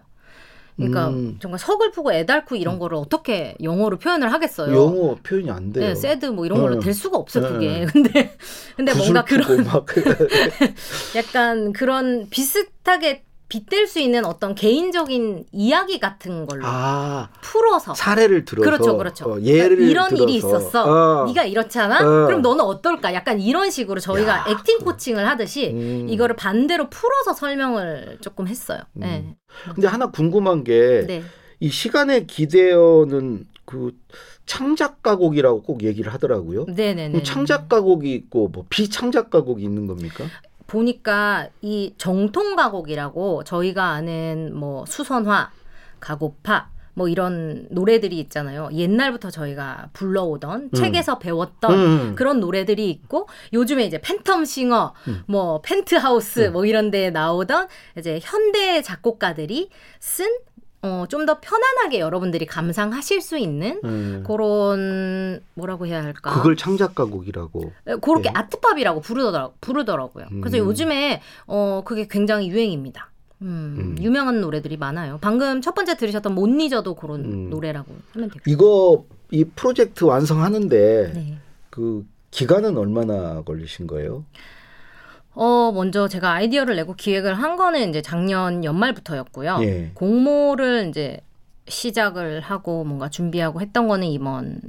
그러니까 0.79 1.09
음. 1.09 1.37
정말 1.41 1.59
서글프고 1.59 2.13
애달고 2.13 2.55
이런 2.55 2.79
거를 2.79 2.97
어떻게 2.97 3.55
영어로 3.61 3.97
표현을 3.97 4.31
하겠어요? 4.31 4.73
영어 4.73 5.15
표현이 5.21 5.51
안 5.51 5.73
돼요. 5.73 5.89
네, 5.89 5.95
새드 5.95 6.27
뭐 6.27 6.45
이런 6.45 6.61
걸로 6.61 6.75
네. 6.75 6.85
될 6.85 6.93
수가 6.93 7.17
없어 7.17 7.41
네. 7.41 7.49
그게. 7.49 7.85
근데 7.91 8.37
근데 8.77 8.93
뭔가 8.93 9.25
그런 9.25 9.65
막 9.65 9.85
약간 11.17 11.73
그런 11.73 12.29
비슷하게 12.29 13.25
빗댈 13.49 13.87
수 13.87 13.99
있는 13.99 14.25
어떤 14.25 14.53
개인적인 14.55 15.45
이야기 15.51 15.99
같은 15.99 16.45
걸로 16.45 16.61
아 16.65 17.29
풀어서 17.41 17.95
사례를 17.95 18.45
들어서 18.45 18.63
그렇죠, 18.69 18.97
그렇죠. 18.97 19.25
어, 19.25 19.41
예를 19.41 19.69
그러니까 19.77 19.91
이런 19.91 20.09
들어서. 20.09 20.23
일이 20.23 20.35
있었어. 20.35 21.23
어. 21.23 21.25
네가 21.25 21.45
이렇잖아. 21.45 21.97
어. 21.99 22.27
그럼 22.27 22.41
너는 22.41 22.63
어떨까? 22.63 23.13
약간 23.13 23.39
이런 23.41 23.71
식으로 23.71 23.99
저희가 23.99 24.31
야. 24.31 24.45
액팅 24.47 24.79
코칭을 24.79 25.27
하듯이 25.27 25.71
음. 25.71 26.07
이거를 26.09 26.35
반대로 26.35 26.89
풀어서 26.89 27.33
설명을 27.33 28.19
조금 28.21 28.47
했어요. 28.47 28.79
네. 28.93 29.35
근데 29.73 29.87
하나 29.87 30.11
궁금한 30.11 30.63
게이 30.63 31.07
네. 31.07 31.23
시간의 31.67 32.27
기대어는 32.27 33.47
그 33.65 33.91
창작 34.45 35.03
가곡이라고 35.03 35.61
꼭 35.63 35.83
얘기를 35.83 36.13
하더라고요. 36.13 36.65
네네네. 36.65 37.09
그럼 37.11 37.23
창작 37.23 37.69
가곡이 37.69 38.13
있고 38.13 38.47
뭐 38.49 38.65
비창작 38.69 39.29
가곡이 39.29 39.63
있는 39.63 39.85
겁니까? 39.87 40.23
보니까 40.69 41.49
이 41.61 41.93
정통 41.97 42.55
가곡이라고 42.55 43.43
저희가 43.43 43.89
아는 43.89 44.55
뭐 44.55 44.85
수선화, 44.85 45.51
가곡파 45.99 46.69
뭐 46.93 47.07
이런 47.07 47.65
노래들이 47.71 48.19
있잖아요. 48.19 48.69
옛날부터 48.73 49.31
저희가 49.31 49.89
불러오던 49.93 50.71
책에서 50.75 51.17
배웠던 51.19 51.73
음. 51.73 52.15
그런 52.15 52.39
노래들이 52.39 52.89
있고 52.89 53.27
요즘에 53.53 53.85
이제 53.85 53.99
팬텀 53.99 54.45
싱어, 54.45 54.93
음. 55.07 55.23
뭐 55.25 55.61
펜트하우스 55.61 56.49
뭐 56.51 56.65
이런 56.65 56.91
데 56.91 57.09
나오던 57.09 57.67
이제 57.97 58.19
현대 58.21 58.81
작곡가들이 58.81 59.69
쓴 59.99 60.27
어, 60.81 61.05
좀 61.09 61.25
더 61.25 61.39
편안하게 61.41 61.99
여러분들이 61.99 62.45
감상하실 62.45 63.21
수 63.21 63.37
있는 63.37 63.81
음. 63.83 64.23
그런 64.25 65.41
뭐라고 65.53 65.85
해야 65.85 66.01
할까? 66.03 66.33
그걸 66.33 66.55
창작가곡이라고. 66.55 67.73
그렇게 68.01 68.29
네. 68.29 68.33
아트팝이라고 68.33 69.01
부르더라, 69.01 69.49
부르더라고요. 69.61 70.27
그래서 70.41 70.57
음. 70.57 70.65
요즘에 70.65 71.21
어 71.47 71.81
그게 71.85 72.07
굉장히 72.09 72.49
유행입니다. 72.49 73.11
음, 73.41 73.95
음. 73.97 74.03
유명한 74.03 74.41
노래들이 74.41 74.77
많아요. 74.77 75.17
방금 75.21 75.61
첫 75.61 75.73
번째 75.75 75.95
들으셨던 75.97 76.33
못 76.33 76.47
잊어도 76.47 76.95
그런 76.95 77.25
음. 77.25 77.49
노래라고 77.49 77.93
하면 78.13 78.29
되고. 78.29 78.39
이거 78.47 79.05
이 79.31 79.43
프로젝트 79.43 80.05
완성하는데 80.05 81.11
네. 81.13 81.37
그 81.69 82.05
기간은 82.31 82.77
얼마나 82.77 83.41
걸리신 83.41 83.87
거예요? 83.87 84.23
어 85.33 85.71
먼저 85.71 86.07
제가 86.07 86.31
아이디어를 86.33 86.75
내고 86.75 86.93
기획을 86.95 87.33
한 87.35 87.55
거는 87.55 87.89
이제 87.89 88.01
작년 88.01 88.63
연말부터였고요. 88.63 89.59
예. 89.61 89.91
공모를 89.93 90.87
이제 90.89 91.21
시작을 91.67 92.41
하고 92.41 92.83
뭔가 92.83 93.09
준비하고 93.09 93.61
했던 93.61 93.87
거는 93.87 94.07
이번 94.07 94.59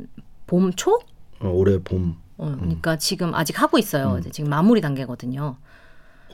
봄 0.46 0.72
초? 0.72 1.00
어, 1.40 1.48
올해 1.48 1.78
봄. 1.78 2.16
어, 2.36 2.54
그러니까 2.58 2.96
지금 2.96 3.34
아직 3.34 3.60
하고 3.60 3.78
있어요. 3.78 4.12
음. 4.14 4.18
이제 4.18 4.30
지금 4.30 4.50
마무리 4.50 4.80
단계거든요. 4.80 5.56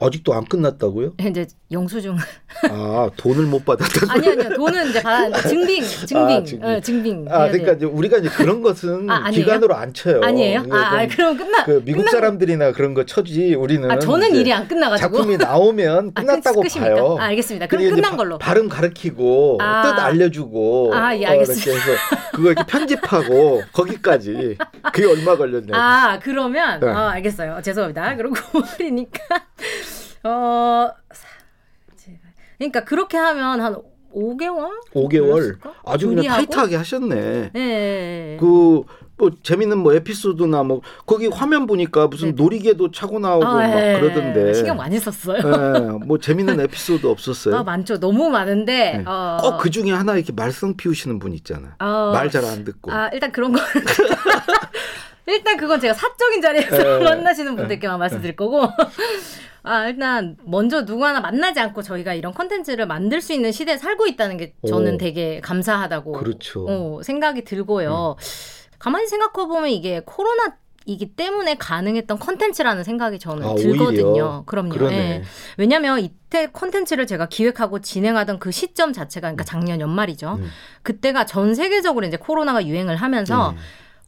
아직도 0.00 0.34
안 0.34 0.44
끝났다고요? 0.44 1.14
이제 1.30 1.46
영수증 1.72 2.16
아 2.70 3.10
돈을 3.16 3.44
못 3.44 3.64
받았다고. 3.64 4.12
아니 4.12 4.28
아니요 4.28 4.54
돈은 4.56 4.90
이제 4.90 5.02
받았는데 5.02 5.48
증빙 5.48 5.82
증빙 5.82 6.18
아, 6.18 6.44
증빙. 6.44 6.64
어, 6.64 6.80
증빙 6.80 7.26
아 7.30 7.48
그러니까. 7.48 7.72
이제 7.72 7.86
우리가 7.86 8.18
이제 8.18 8.28
그런 8.28 8.62
것은 8.62 9.10
아? 9.10 9.30
기간으로 9.30 9.74
안 9.74 9.92
쳐요. 9.92 10.20
아니에요? 10.22 10.62
이거 10.66 10.76
아, 10.76 10.98
아좀 10.98 11.08
그럼 11.16 11.36
끝나 11.38 11.64
그 11.64 11.82
미국 11.84 12.00
끝난- 12.02 12.12
사람들이나 12.12 12.72
그런 12.72 12.94
거 12.94 13.04
쳐지 13.04 13.54
우리는 13.54 13.90
아 13.90 13.98
저는 13.98 14.34
일이 14.34 14.52
안 14.52 14.68
끝나가지고 14.68 15.16
작품이 15.16 15.36
나오면 15.38 16.12
아, 16.14 16.20
끝났다고 16.20 16.60
끝- 16.62 16.68
끝입니까? 16.72 16.94
봐요. 16.94 17.16
아, 17.18 17.24
알겠습니다. 17.24 17.66
그럼 17.66 17.88
끝난 17.90 18.10
바- 18.12 18.16
걸로. 18.16 18.38
발음 18.38 18.68
가르치고 18.68 19.58
아. 19.60 19.82
뜻 19.82 20.00
알려주고 20.00 20.92
아, 20.94 21.16
예, 21.16 21.24
어, 21.26 21.30
알겠습니다. 21.30 21.70
이렇게 21.72 21.80
해서 21.92 22.00
그거 22.32 22.50
이렇게 22.52 22.64
편집하고 22.70 23.62
거기까지 23.72 24.56
그게 24.92 25.06
얼마 25.10 25.36
걸렸냐? 25.36 25.72
아 25.74 26.18
그러면 26.22 26.80
네. 26.80 26.86
어, 26.86 27.08
알겠어요. 27.08 27.60
죄송합니다. 27.62 28.14
그리고 28.16 28.34
9월이니까 28.34 29.20
어 30.26 30.90
그러니까 32.58 32.84
그렇게 32.84 33.16
하면 33.16 33.60
한 33.60 33.76
5개월? 34.14 34.70
5개월 34.94 35.30
걸렸을까? 35.32 35.74
아주 35.84 36.08
그냥? 36.08 36.24
타이트하게 36.34 36.76
하셨네. 36.76 37.50
네. 37.52 38.36
그 38.40 38.82
뭐 39.18 39.30
재밌는 39.42 39.78
뭐 39.78 39.94
에피소드나 39.94 40.62
뭐 40.62 40.82
거기 41.06 41.26
화면 41.26 41.66
보니까 41.66 42.06
무슨 42.06 42.34
네. 42.34 42.42
놀이개도 42.42 42.90
차고 42.90 43.18
나오고 43.18 43.46
아, 43.46 43.54
막 43.54 43.70
예. 43.80 43.98
그러던데. 43.98 44.52
신경 44.52 44.76
많이 44.76 44.98
썼어요. 44.98 45.38
예, 45.38 46.04
뭐 46.04 46.18
재밌는 46.18 46.60
에피소드 46.60 47.06
없었어요? 47.06 47.56
아 47.56 47.62
많죠. 47.62 47.98
너무 47.98 48.28
많은데 48.28 48.98
네. 48.98 49.04
어, 49.06 49.38
꼭그 49.42 49.70
중에 49.70 49.90
하나 49.90 50.16
이렇게 50.16 50.32
말썽 50.32 50.76
피우시는 50.76 51.18
분 51.18 51.32
있잖아. 51.32 51.76
어, 51.78 52.12
말잘 52.12 52.44
안 52.44 52.64
듣고. 52.64 52.92
아 52.92 53.08
일단 53.12 53.32
그런 53.32 53.52
거 53.52 53.60
일단 55.26 55.56
그건 55.56 55.80
제가 55.80 55.94
사적인 55.94 56.40
자리에서 56.42 56.76
에, 56.76 56.98
만나시는 57.04 57.56
분들께만 57.56 57.98
말씀드릴 57.98 58.36
거고 58.36 58.68
아 59.66 59.88
일단 59.88 60.36
먼저 60.44 60.84
누구 60.84 61.04
하나 61.04 61.20
만나지 61.20 61.58
않고 61.58 61.82
저희가 61.82 62.14
이런 62.14 62.32
컨텐츠를 62.32 62.86
만들 62.86 63.20
수 63.20 63.32
있는 63.32 63.50
시대에 63.50 63.76
살고 63.76 64.06
있다는 64.06 64.36
게 64.36 64.54
저는 64.66 64.94
오. 64.94 64.98
되게 64.98 65.40
감사하다고 65.40 66.12
그렇죠. 66.12 66.66
어, 66.68 67.02
생각이 67.02 67.42
들고요. 67.44 68.16
가만히 68.78 69.08
생각해 69.08 69.48
보면 69.48 69.70
이게 69.70 70.02
코로나 70.04 70.56
이기 70.88 71.16
때문에 71.16 71.56
가능했던 71.56 72.20
컨텐츠라는 72.20 72.84
생각이 72.84 73.18
저는 73.18 73.44
아, 73.44 73.54
들거든요. 73.56 74.08
오히려? 74.08 74.42
그럼요. 74.46 74.70
그러네. 74.70 74.96
예. 74.96 75.22
왜냐하면 75.56 75.98
이때 75.98 76.46
컨텐츠를 76.52 77.08
제가 77.08 77.26
기획하고 77.26 77.80
진행하던 77.80 78.38
그 78.38 78.52
시점 78.52 78.92
자체가 78.92 79.26
그러니까 79.26 79.42
작년 79.42 79.80
연말이죠. 79.80 80.36
음. 80.38 80.48
그때가 80.82 81.26
전 81.26 81.56
세계적으로 81.56 82.06
이제 82.06 82.16
코로나가 82.16 82.64
유행을 82.64 82.94
하면서 82.94 83.50
음, 83.50 83.56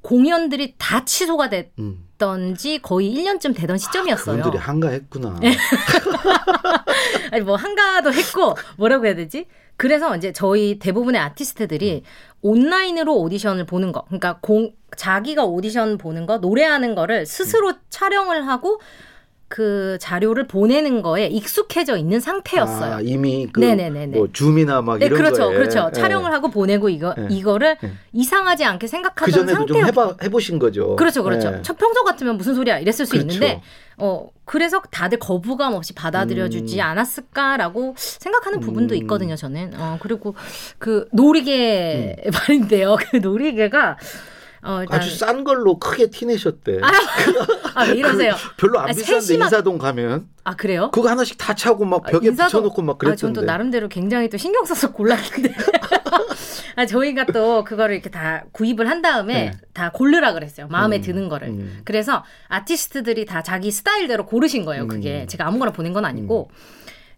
공연들이 0.03 0.75
다 0.79 1.05
취소가 1.05 1.51
음. 1.79 2.05
됐던지 2.19 2.81
거의 2.83 3.15
1년쯤 3.15 3.55
되던 3.55 3.79
시점이었어요. 3.79 4.37
그분들이 4.37 4.61
한가했구나. 4.61 5.39
아니 7.33 7.43
뭐 7.43 7.57
한가도 7.57 8.13
했고 8.13 8.55
뭐라고 8.77 9.07
해야 9.07 9.15
되지? 9.15 9.47
그래서 9.77 10.17
이제 10.17 10.33
저희 10.33 10.79
대부분의 10.81 11.21
아티스트들이 11.21 12.03
온라인으로 12.43 13.17
오디션을 13.17 13.65
보는 13.65 13.93
거, 13.93 14.03
그러니까 14.07 14.39
공 14.41 14.73
자기가 14.97 15.45
오디션 15.45 15.99
보는 15.99 16.27
거, 16.27 16.39
노래하는 16.39 16.97
거를 16.97 17.27
스스로 17.27 17.75
촬영을 17.89 18.49
하고 18.49 18.81
그 19.49 19.97
자료를 19.99 20.47
보내는 20.47 21.01
거에 21.01 21.27
익숙해져 21.27 21.97
있는 21.97 22.21
상태였어요. 22.21 22.95
아, 22.97 23.01
이미 23.01 23.49
그 23.51 23.61
네네네네. 23.61 24.19
뭐 24.19 24.29
줌이나 24.31 24.83
막 24.83 24.99
네, 24.99 25.07
이런 25.07 25.19
그렇죠, 25.19 25.45
거에 25.47 25.57
그렇죠. 25.57 25.89
예. 25.89 25.93
촬영을 25.99 26.33
하고 26.33 26.51
보내고 26.51 26.91
이거 26.91 27.15
예. 27.19 27.27
이거를 27.31 27.79
예. 27.83 27.93
이상하지 28.13 28.65
않게 28.67 28.87
그 28.87 28.91
생각하던 28.91 29.47
좀 29.47 29.49
상태였. 29.49 29.87
해봐 29.89 30.17
해보신 30.23 30.59
거죠. 30.59 30.97
그렇죠, 30.97 31.23
그렇죠. 31.23 31.49
예. 31.49 31.63
저 31.63 31.73
평소 31.73 32.05
같으면 32.05 32.37
무슨 32.37 32.55
소리야 32.55 32.79
이랬을 32.79 33.07
수 33.07 33.13
그렇죠. 33.13 33.27
있는데, 33.27 33.63
어 33.97 34.29
그래서 34.45 34.83
다들 34.91 35.19
거부감 35.19 35.73
없이 35.73 35.95
받아들여주지 35.95 36.77
음. 36.79 36.83
않았을까라고 36.83 37.95
생각하는 37.97 38.61
부분도 38.61 38.95
음. 38.95 39.01
있거든요. 39.03 39.35
저는. 39.35 39.73
어 39.79 39.99
그리고 40.03 40.35
그 40.79 41.09
놀이개 41.13 42.17
음. 42.27 42.31
말인데요. 42.33 42.97
그 43.11 43.17
놀이개가 43.17 43.97
어 44.69 44.83
일단 44.83 45.01
아주 45.01 45.17
싼 45.17 45.45
걸로 45.45 45.79
크게 45.79 46.11
티내셨대. 46.11 46.81
아, 47.75 47.85
왜 47.85 47.95
이러세요? 47.95 48.35
별로 48.59 48.79
안 48.79 48.85
아, 48.91 48.93
비싼데 48.93 49.21
세심한- 49.21 49.45
인사동 49.47 49.79
가면 49.79 50.29
아 50.45 50.55
그래요? 50.57 50.91
그거 50.93 51.09
하나씩 51.09 51.39
다 51.39 51.55
차고 51.55 51.85
막 51.87 52.07
아, 52.07 52.11
벽에 52.11 52.29
인사동- 52.31 52.47
붙여놓고 52.47 52.83
막 52.83 52.95
아, 52.95 52.99
그랬던데. 52.99 53.21
전또 53.21 53.43
나름대로 53.43 53.89
굉장히 53.89 54.29
또 54.29 54.37
신경 54.37 54.65
써서 54.67 54.93
골랐는데. 54.93 55.55
아, 56.77 56.87
저희가 56.87 57.25
또 57.27 57.65
그거를 57.65 57.95
이렇게 57.95 58.11
다 58.11 58.45
구입을 58.53 58.89
한 58.89 59.03
다음에 59.03 59.35
네. 59.35 59.53
다 59.73 59.91
고르라 59.91 60.33
그랬어요. 60.35 60.69
마음에 60.69 60.99
음, 60.99 61.03
드는 61.03 61.29
거를. 61.29 61.49
음. 61.49 61.81
그래서 61.85 62.25
아티스트들이 62.49 63.25
다 63.25 63.43
자기 63.43 63.71
스타일대로 63.71 64.27
고르신 64.27 64.65
거예요. 64.65 64.87
그게 64.87 65.23
음. 65.23 65.27
제가 65.29 65.47
아무거나 65.47 65.73
보낸 65.73 65.93
건 65.93 66.05
아니고 66.05 66.51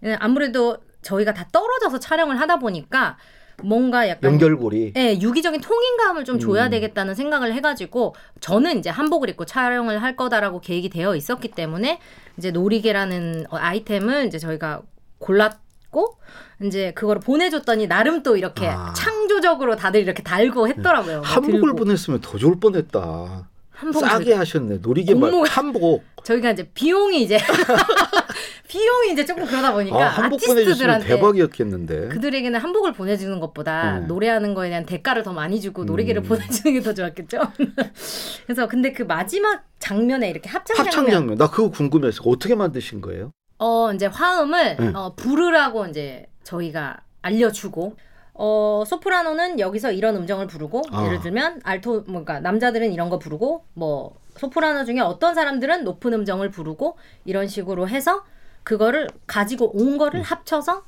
예, 0.05 0.17
아무래도 0.21 0.79
저희가 1.03 1.35
다 1.35 1.47
떨어져서 1.53 1.99
촬영을 1.99 2.41
하다 2.41 2.59
보니까 2.59 3.19
뭔가 3.65 4.09
약간 4.09 4.33
연결고리. 4.33 4.95
예, 4.97 5.19
유기적인 5.21 5.61
통인감을 5.61 6.25
좀 6.25 6.39
줘야 6.39 6.67
음. 6.67 6.71
되겠다는 6.71 7.15
생각을 7.15 7.53
해가지고 7.55 8.15
저는 8.41 8.79
이제 8.79 8.91
한복을 8.91 9.29
입고 9.31 9.45
촬영을 9.45 10.03
할 10.03 10.17
거다라고 10.17 10.61
계획이 10.61 10.89
되어 10.91 11.15
있었기 11.17 11.49
때문에 11.49 11.99
이제 12.39 12.51
놀이개라는 12.51 13.47
어, 13.51 13.57
아이템을 13.57 14.27
이제 14.27 14.39
저희가 14.39 14.83
골랐고 15.19 16.17
이제 16.63 16.93
그거를 16.95 17.21
보내줬더니 17.21 17.87
나름 17.87 18.23
또 18.23 18.37
이렇게 18.37 18.69
아. 18.69 18.93
창조적으로 18.95 19.77
다들 19.77 20.01
이렇게 20.01 20.23
달고 20.23 20.69
했더라고요. 20.69 21.21
막 21.21 21.37
한복을 21.37 21.61
들고. 21.61 21.77
보냈으면 21.77 22.21
더 22.21 22.39
좋을 22.39 22.59
뻔했다. 22.61 23.49
한복을 23.81 24.09
싸게 24.09 24.35
하셨네. 24.35 24.79
놀이개 24.83 25.15
말 25.15 25.31
공모가- 25.31 25.49
한복. 25.49 26.05
저희가 26.23 26.51
이제 26.51 26.69
비용이 26.75 27.23
이제 27.23 27.39
비용이 28.69 29.13
이제 29.13 29.25
조금 29.25 29.47
그러다 29.47 29.73
보니까 29.73 29.97
아, 29.97 30.09
한복 30.09 30.41
보내주시면 30.47 31.01
대박이었겠는데. 31.03 32.09
그들에게는 32.09 32.61
한복을 32.61 32.93
보내주는 32.93 33.41
것보다 33.41 34.01
네. 34.01 34.07
노래하는 34.07 34.55
거에 34.55 34.69
대한 34.69 34.85
대가를 34.87 35.23
더 35.23 35.33
많이 35.33 35.61
주고 35.61 35.85
노래기를 35.85 36.23
음. 36.23 36.29
보내주는 36.29 36.75
게 36.75 36.81
더 36.81 36.93
좋았겠죠. 36.95 37.41
그래서 38.47 38.69
근데 38.69 38.93
그 38.93 39.03
마지막 39.03 39.65
장면에 39.79 40.29
이렇게 40.31 40.49
합창, 40.49 40.77
합창 40.79 40.93
장면, 40.93 41.13
장면. 41.15 41.39
나 41.39 41.49
그거 41.51 41.71
궁금해서 41.71 42.23
어떻게 42.27 42.55
만드신 42.55 43.01
거예요? 43.01 43.33
어 43.59 43.93
이제 43.95 44.07
화음을 44.07 44.77
네. 44.79 44.93
어, 44.95 45.15
부르라고 45.17 45.87
이제 45.87 46.27
저희가 46.45 46.99
알려주고. 47.23 47.97
어 48.43 48.85
소프라노는 48.87 49.61
여기서 49.61 49.93
이런 49.93 50.17
음정을 50.17 50.47
부르고 50.47 50.81
아. 50.93 51.05
예를 51.05 51.21
들면 51.21 51.61
알토 51.63 52.05
뭔가 52.07 52.41
남자들은 52.41 52.91
이런 52.91 53.11
거 53.11 53.19
부르고 53.19 53.65
뭐 53.75 54.15
소프라노 54.37 54.87
중에 54.87 55.01
어떤 55.01 55.35
사람들은 55.35 55.85
높은 55.85 56.15
음정을 56.15 56.51
부르고 56.51 56.97
이런 57.27 57.49
식으로 57.49 57.87
해서 57.87 58.25
그거를 58.63 59.09
가지고 59.27 59.77
온 59.77 59.93
음. 59.93 59.99
거를 59.99 60.23
합쳐서 60.23 60.85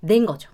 낸 0.00 0.24
거죠. 0.24 0.48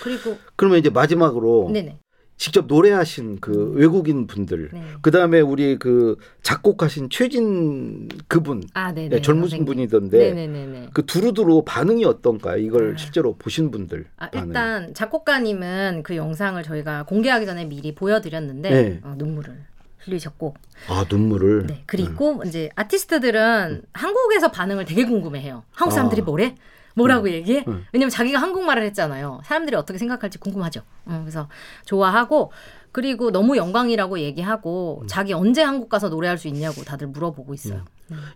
그리고 0.00 0.36
그러면 0.54 0.78
이제 0.78 0.90
마지막으로 0.90 1.70
네네 1.72 1.98
직접 2.36 2.66
노래하신 2.66 3.38
그 3.40 3.72
외국인 3.74 4.26
분들, 4.26 4.68
네. 4.72 4.82
그 5.00 5.10
다음에 5.10 5.40
우리 5.40 5.78
그 5.78 6.16
작곡하신 6.42 7.08
최진 7.08 8.08
그분, 8.28 8.62
아 8.74 8.92
네네 8.92 9.08
네, 9.08 9.22
젊은 9.22 9.44
선생님. 9.44 9.64
분이던데 9.64 10.18
네네네네. 10.34 10.88
그 10.92 11.06
두루두루 11.06 11.62
반응이 11.64 12.04
어떤가요? 12.04 12.58
이걸 12.58 12.94
아. 12.94 12.96
실제로 12.98 13.36
보신 13.36 13.70
분들. 13.70 14.04
아. 14.18 14.28
일단 14.34 14.92
작곡가님은 14.92 16.02
그 16.04 16.16
영상을 16.16 16.62
저희가 16.62 17.04
공개하기 17.04 17.46
전에 17.46 17.64
미리 17.64 17.94
보여드렸는데 17.94 18.70
네. 18.70 19.00
어, 19.02 19.14
눈물을 19.16 19.56
흘리셨고 20.00 20.54
아 20.88 21.04
눈물을. 21.10 21.66
네 21.68 21.82
그리고 21.86 22.42
이제 22.44 22.68
아티스트들은 22.76 23.82
한국에서 23.94 24.50
반응을 24.50 24.84
되게 24.84 25.06
궁금해해요. 25.06 25.64
한국 25.72 25.94
사람들이 25.94 26.20
아. 26.20 26.24
뭐래? 26.24 26.54
뭐라고 26.96 27.30
얘기해? 27.30 27.64
음. 27.68 27.84
왜냐면 27.92 28.10
자기가 28.10 28.38
한국말을 28.40 28.82
했잖아요. 28.84 29.40
사람들이 29.44 29.76
어떻게 29.76 29.98
생각할지 29.98 30.38
궁금하죠. 30.38 30.80
음, 31.08 31.20
그래서 31.22 31.48
좋아하고 31.84 32.50
그리고 32.90 33.30
너무 33.30 33.58
영광이라고 33.58 34.18
얘기하고 34.20 35.00
음. 35.02 35.06
자기 35.06 35.34
언제 35.34 35.62
한국 35.62 35.90
가서 35.90 36.08
노래할 36.08 36.38
수 36.38 36.48
있냐고 36.48 36.82
다들 36.82 37.08
물어보고 37.08 37.52
있어요. 37.54 37.84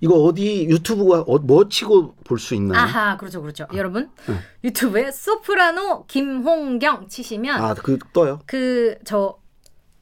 이거 0.01 0.15
어디 0.17 0.67
유튜브가 0.69 1.21
어, 1.27 1.39
뭐 1.39 1.69
치고 1.69 2.17
볼 2.25 2.39
수 2.39 2.55
있나요? 2.55 2.79
아하 2.83 3.17
그렇죠 3.17 3.41
그렇죠. 3.41 3.67
여러분 3.73 4.11
네. 4.27 4.35
유튜브에 4.65 5.11
소프라노 5.13 6.05
김홍경 6.07 7.09
치시면 7.09 7.61
아, 7.63 7.75
그 7.75 7.99
떠요. 8.13 8.41
그 8.47 8.99
저 9.05 9.39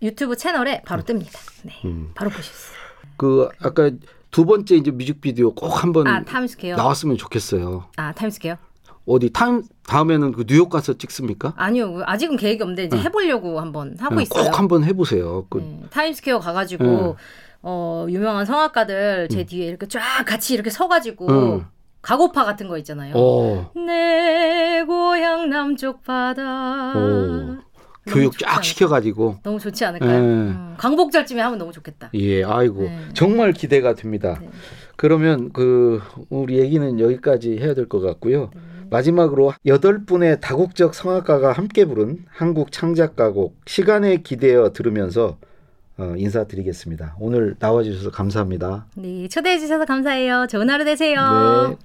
유튜브 0.02 0.36
채널에 0.36 0.82
바로 0.86 1.02
뜹니다. 1.02 1.28
네, 1.64 1.74
음. 1.84 2.10
바로 2.14 2.30
보실 2.30 2.52
수 2.52 2.72
있어요. 2.72 2.78
그 3.16 3.48
아까 3.60 3.90
두 4.38 4.46
번째 4.46 4.76
이제 4.76 4.92
뮤직비디오 4.92 5.52
꼭 5.52 5.82
한번 5.82 6.06
아 6.06 6.22
타임스퀘어. 6.22 6.76
나왔으면 6.76 7.16
좋겠어요. 7.16 7.86
아 7.96 8.12
타임스퀘어. 8.12 8.56
어디 9.04 9.32
타임 9.32 9.64
다음에는 9.84 10.30
그 10.30 10.44
뉴욕 10.46 10.70
가서 10.70 10.96
찍습니까? 10.96 11.54
아니요, 11.56 12.02
아직은 12.06 12.36
계획이 12.36 12.62
없는데 12.62 12.84
이제 12.84 12.96
해 12.98 13.08
보려고 13.08 13.58
한번 13.58 13.96
하고 13.98 14.14
네, 14.14 14.22
있어요. 14.22 14.44
꼭 14.44 14.56
한번 14.56 14.84
해 14.84 14.92
보세요. 14.92 15.44
그 15.50 15.58
네, 15.58 15.82
타임스퀘어 15.90 16.38
가 16.38 16.52
가지고 16.52 16.84
네. 16.84 17.14
어 17.62 18.06
유명한 18.08 18.46
성악가들 18.46 19.26
제 19.28 19.42
뒤에 19.42 19.66
이렇게 19.66 19.88
쫙 19.88 20.00
같이 20.24 20.54
이렇게 20.54 20.70
서 20.70 20.86
가지고 20.86 21.26
음. 21.28 21.66
가고파 22.00 22.44
같은 22.44 22.68
거 22.68 22.78
있잖아요. 22.78 23.14
어, 23.16 23.72
내 23.74 24.84
고향 24.86 25.50
남쪽 25.50 26.04
바다. 26.04 26.92
오. 26.96 27.56
교육 28.14 28.38
쫙 28.38 28.46
않을까요? 28.48 28.62
시켜가지고 28.62 29.36
너무 29.42 29.58
좋지 29.58 29.84
않을까요? 29.84 30.10
네. 30.10 30.18
음, 30.18 30.74
광복절쯤에 30.78 31.40
하면 31.42 31.58
너무 31.58 31.72
좋겠다. 31.72 32.10
예, 32.14 32.44
아이고 32.44 32.82
네. 32.82 32.98
정말 33.14 33.52
기대가 33.52 33.94
됩니다. 33.94 34.38
네. 34.40 34.48
그러면 34.96 35.50
그 35.52 36.00
우리 36.30 36.58
얘기는 36.58 36.98
여기까지 37.00 37.58
해야 37.58 37.74
될 37.74 37.88
것 37.88 38.00
같고요. 38.00 38.50
네. 38.54 38.60
마지막으로 38.90 39.52
여덟 39.66 40.04
분의 40.04 40.40
다국적 40.40 40.94
성악가가 40.94 41.52
함께 41.52 41.84
부른 41.84 42.24
한국 42.30 42.72
창작가곡 42.72 43.56
시간에 43.66 44.16
기대어 44.22 44.72
들으면서 44.72 45.36
어, 45.98 46.14
인사드리겠습니다. 46.16 47.16
오늘 47.18 47.56
나와주셔서 47.58 48.10
감사합니다. 48.12 48.86
네, 48.96 49.26
초대해 49.28 49.58
주셔서 49.58 49.84
감사해요. 49.84 50.46
좋은 50.48 50.70
하루 50.70 50.84
되세요. 50.84 51.20
네. 51.70 51.76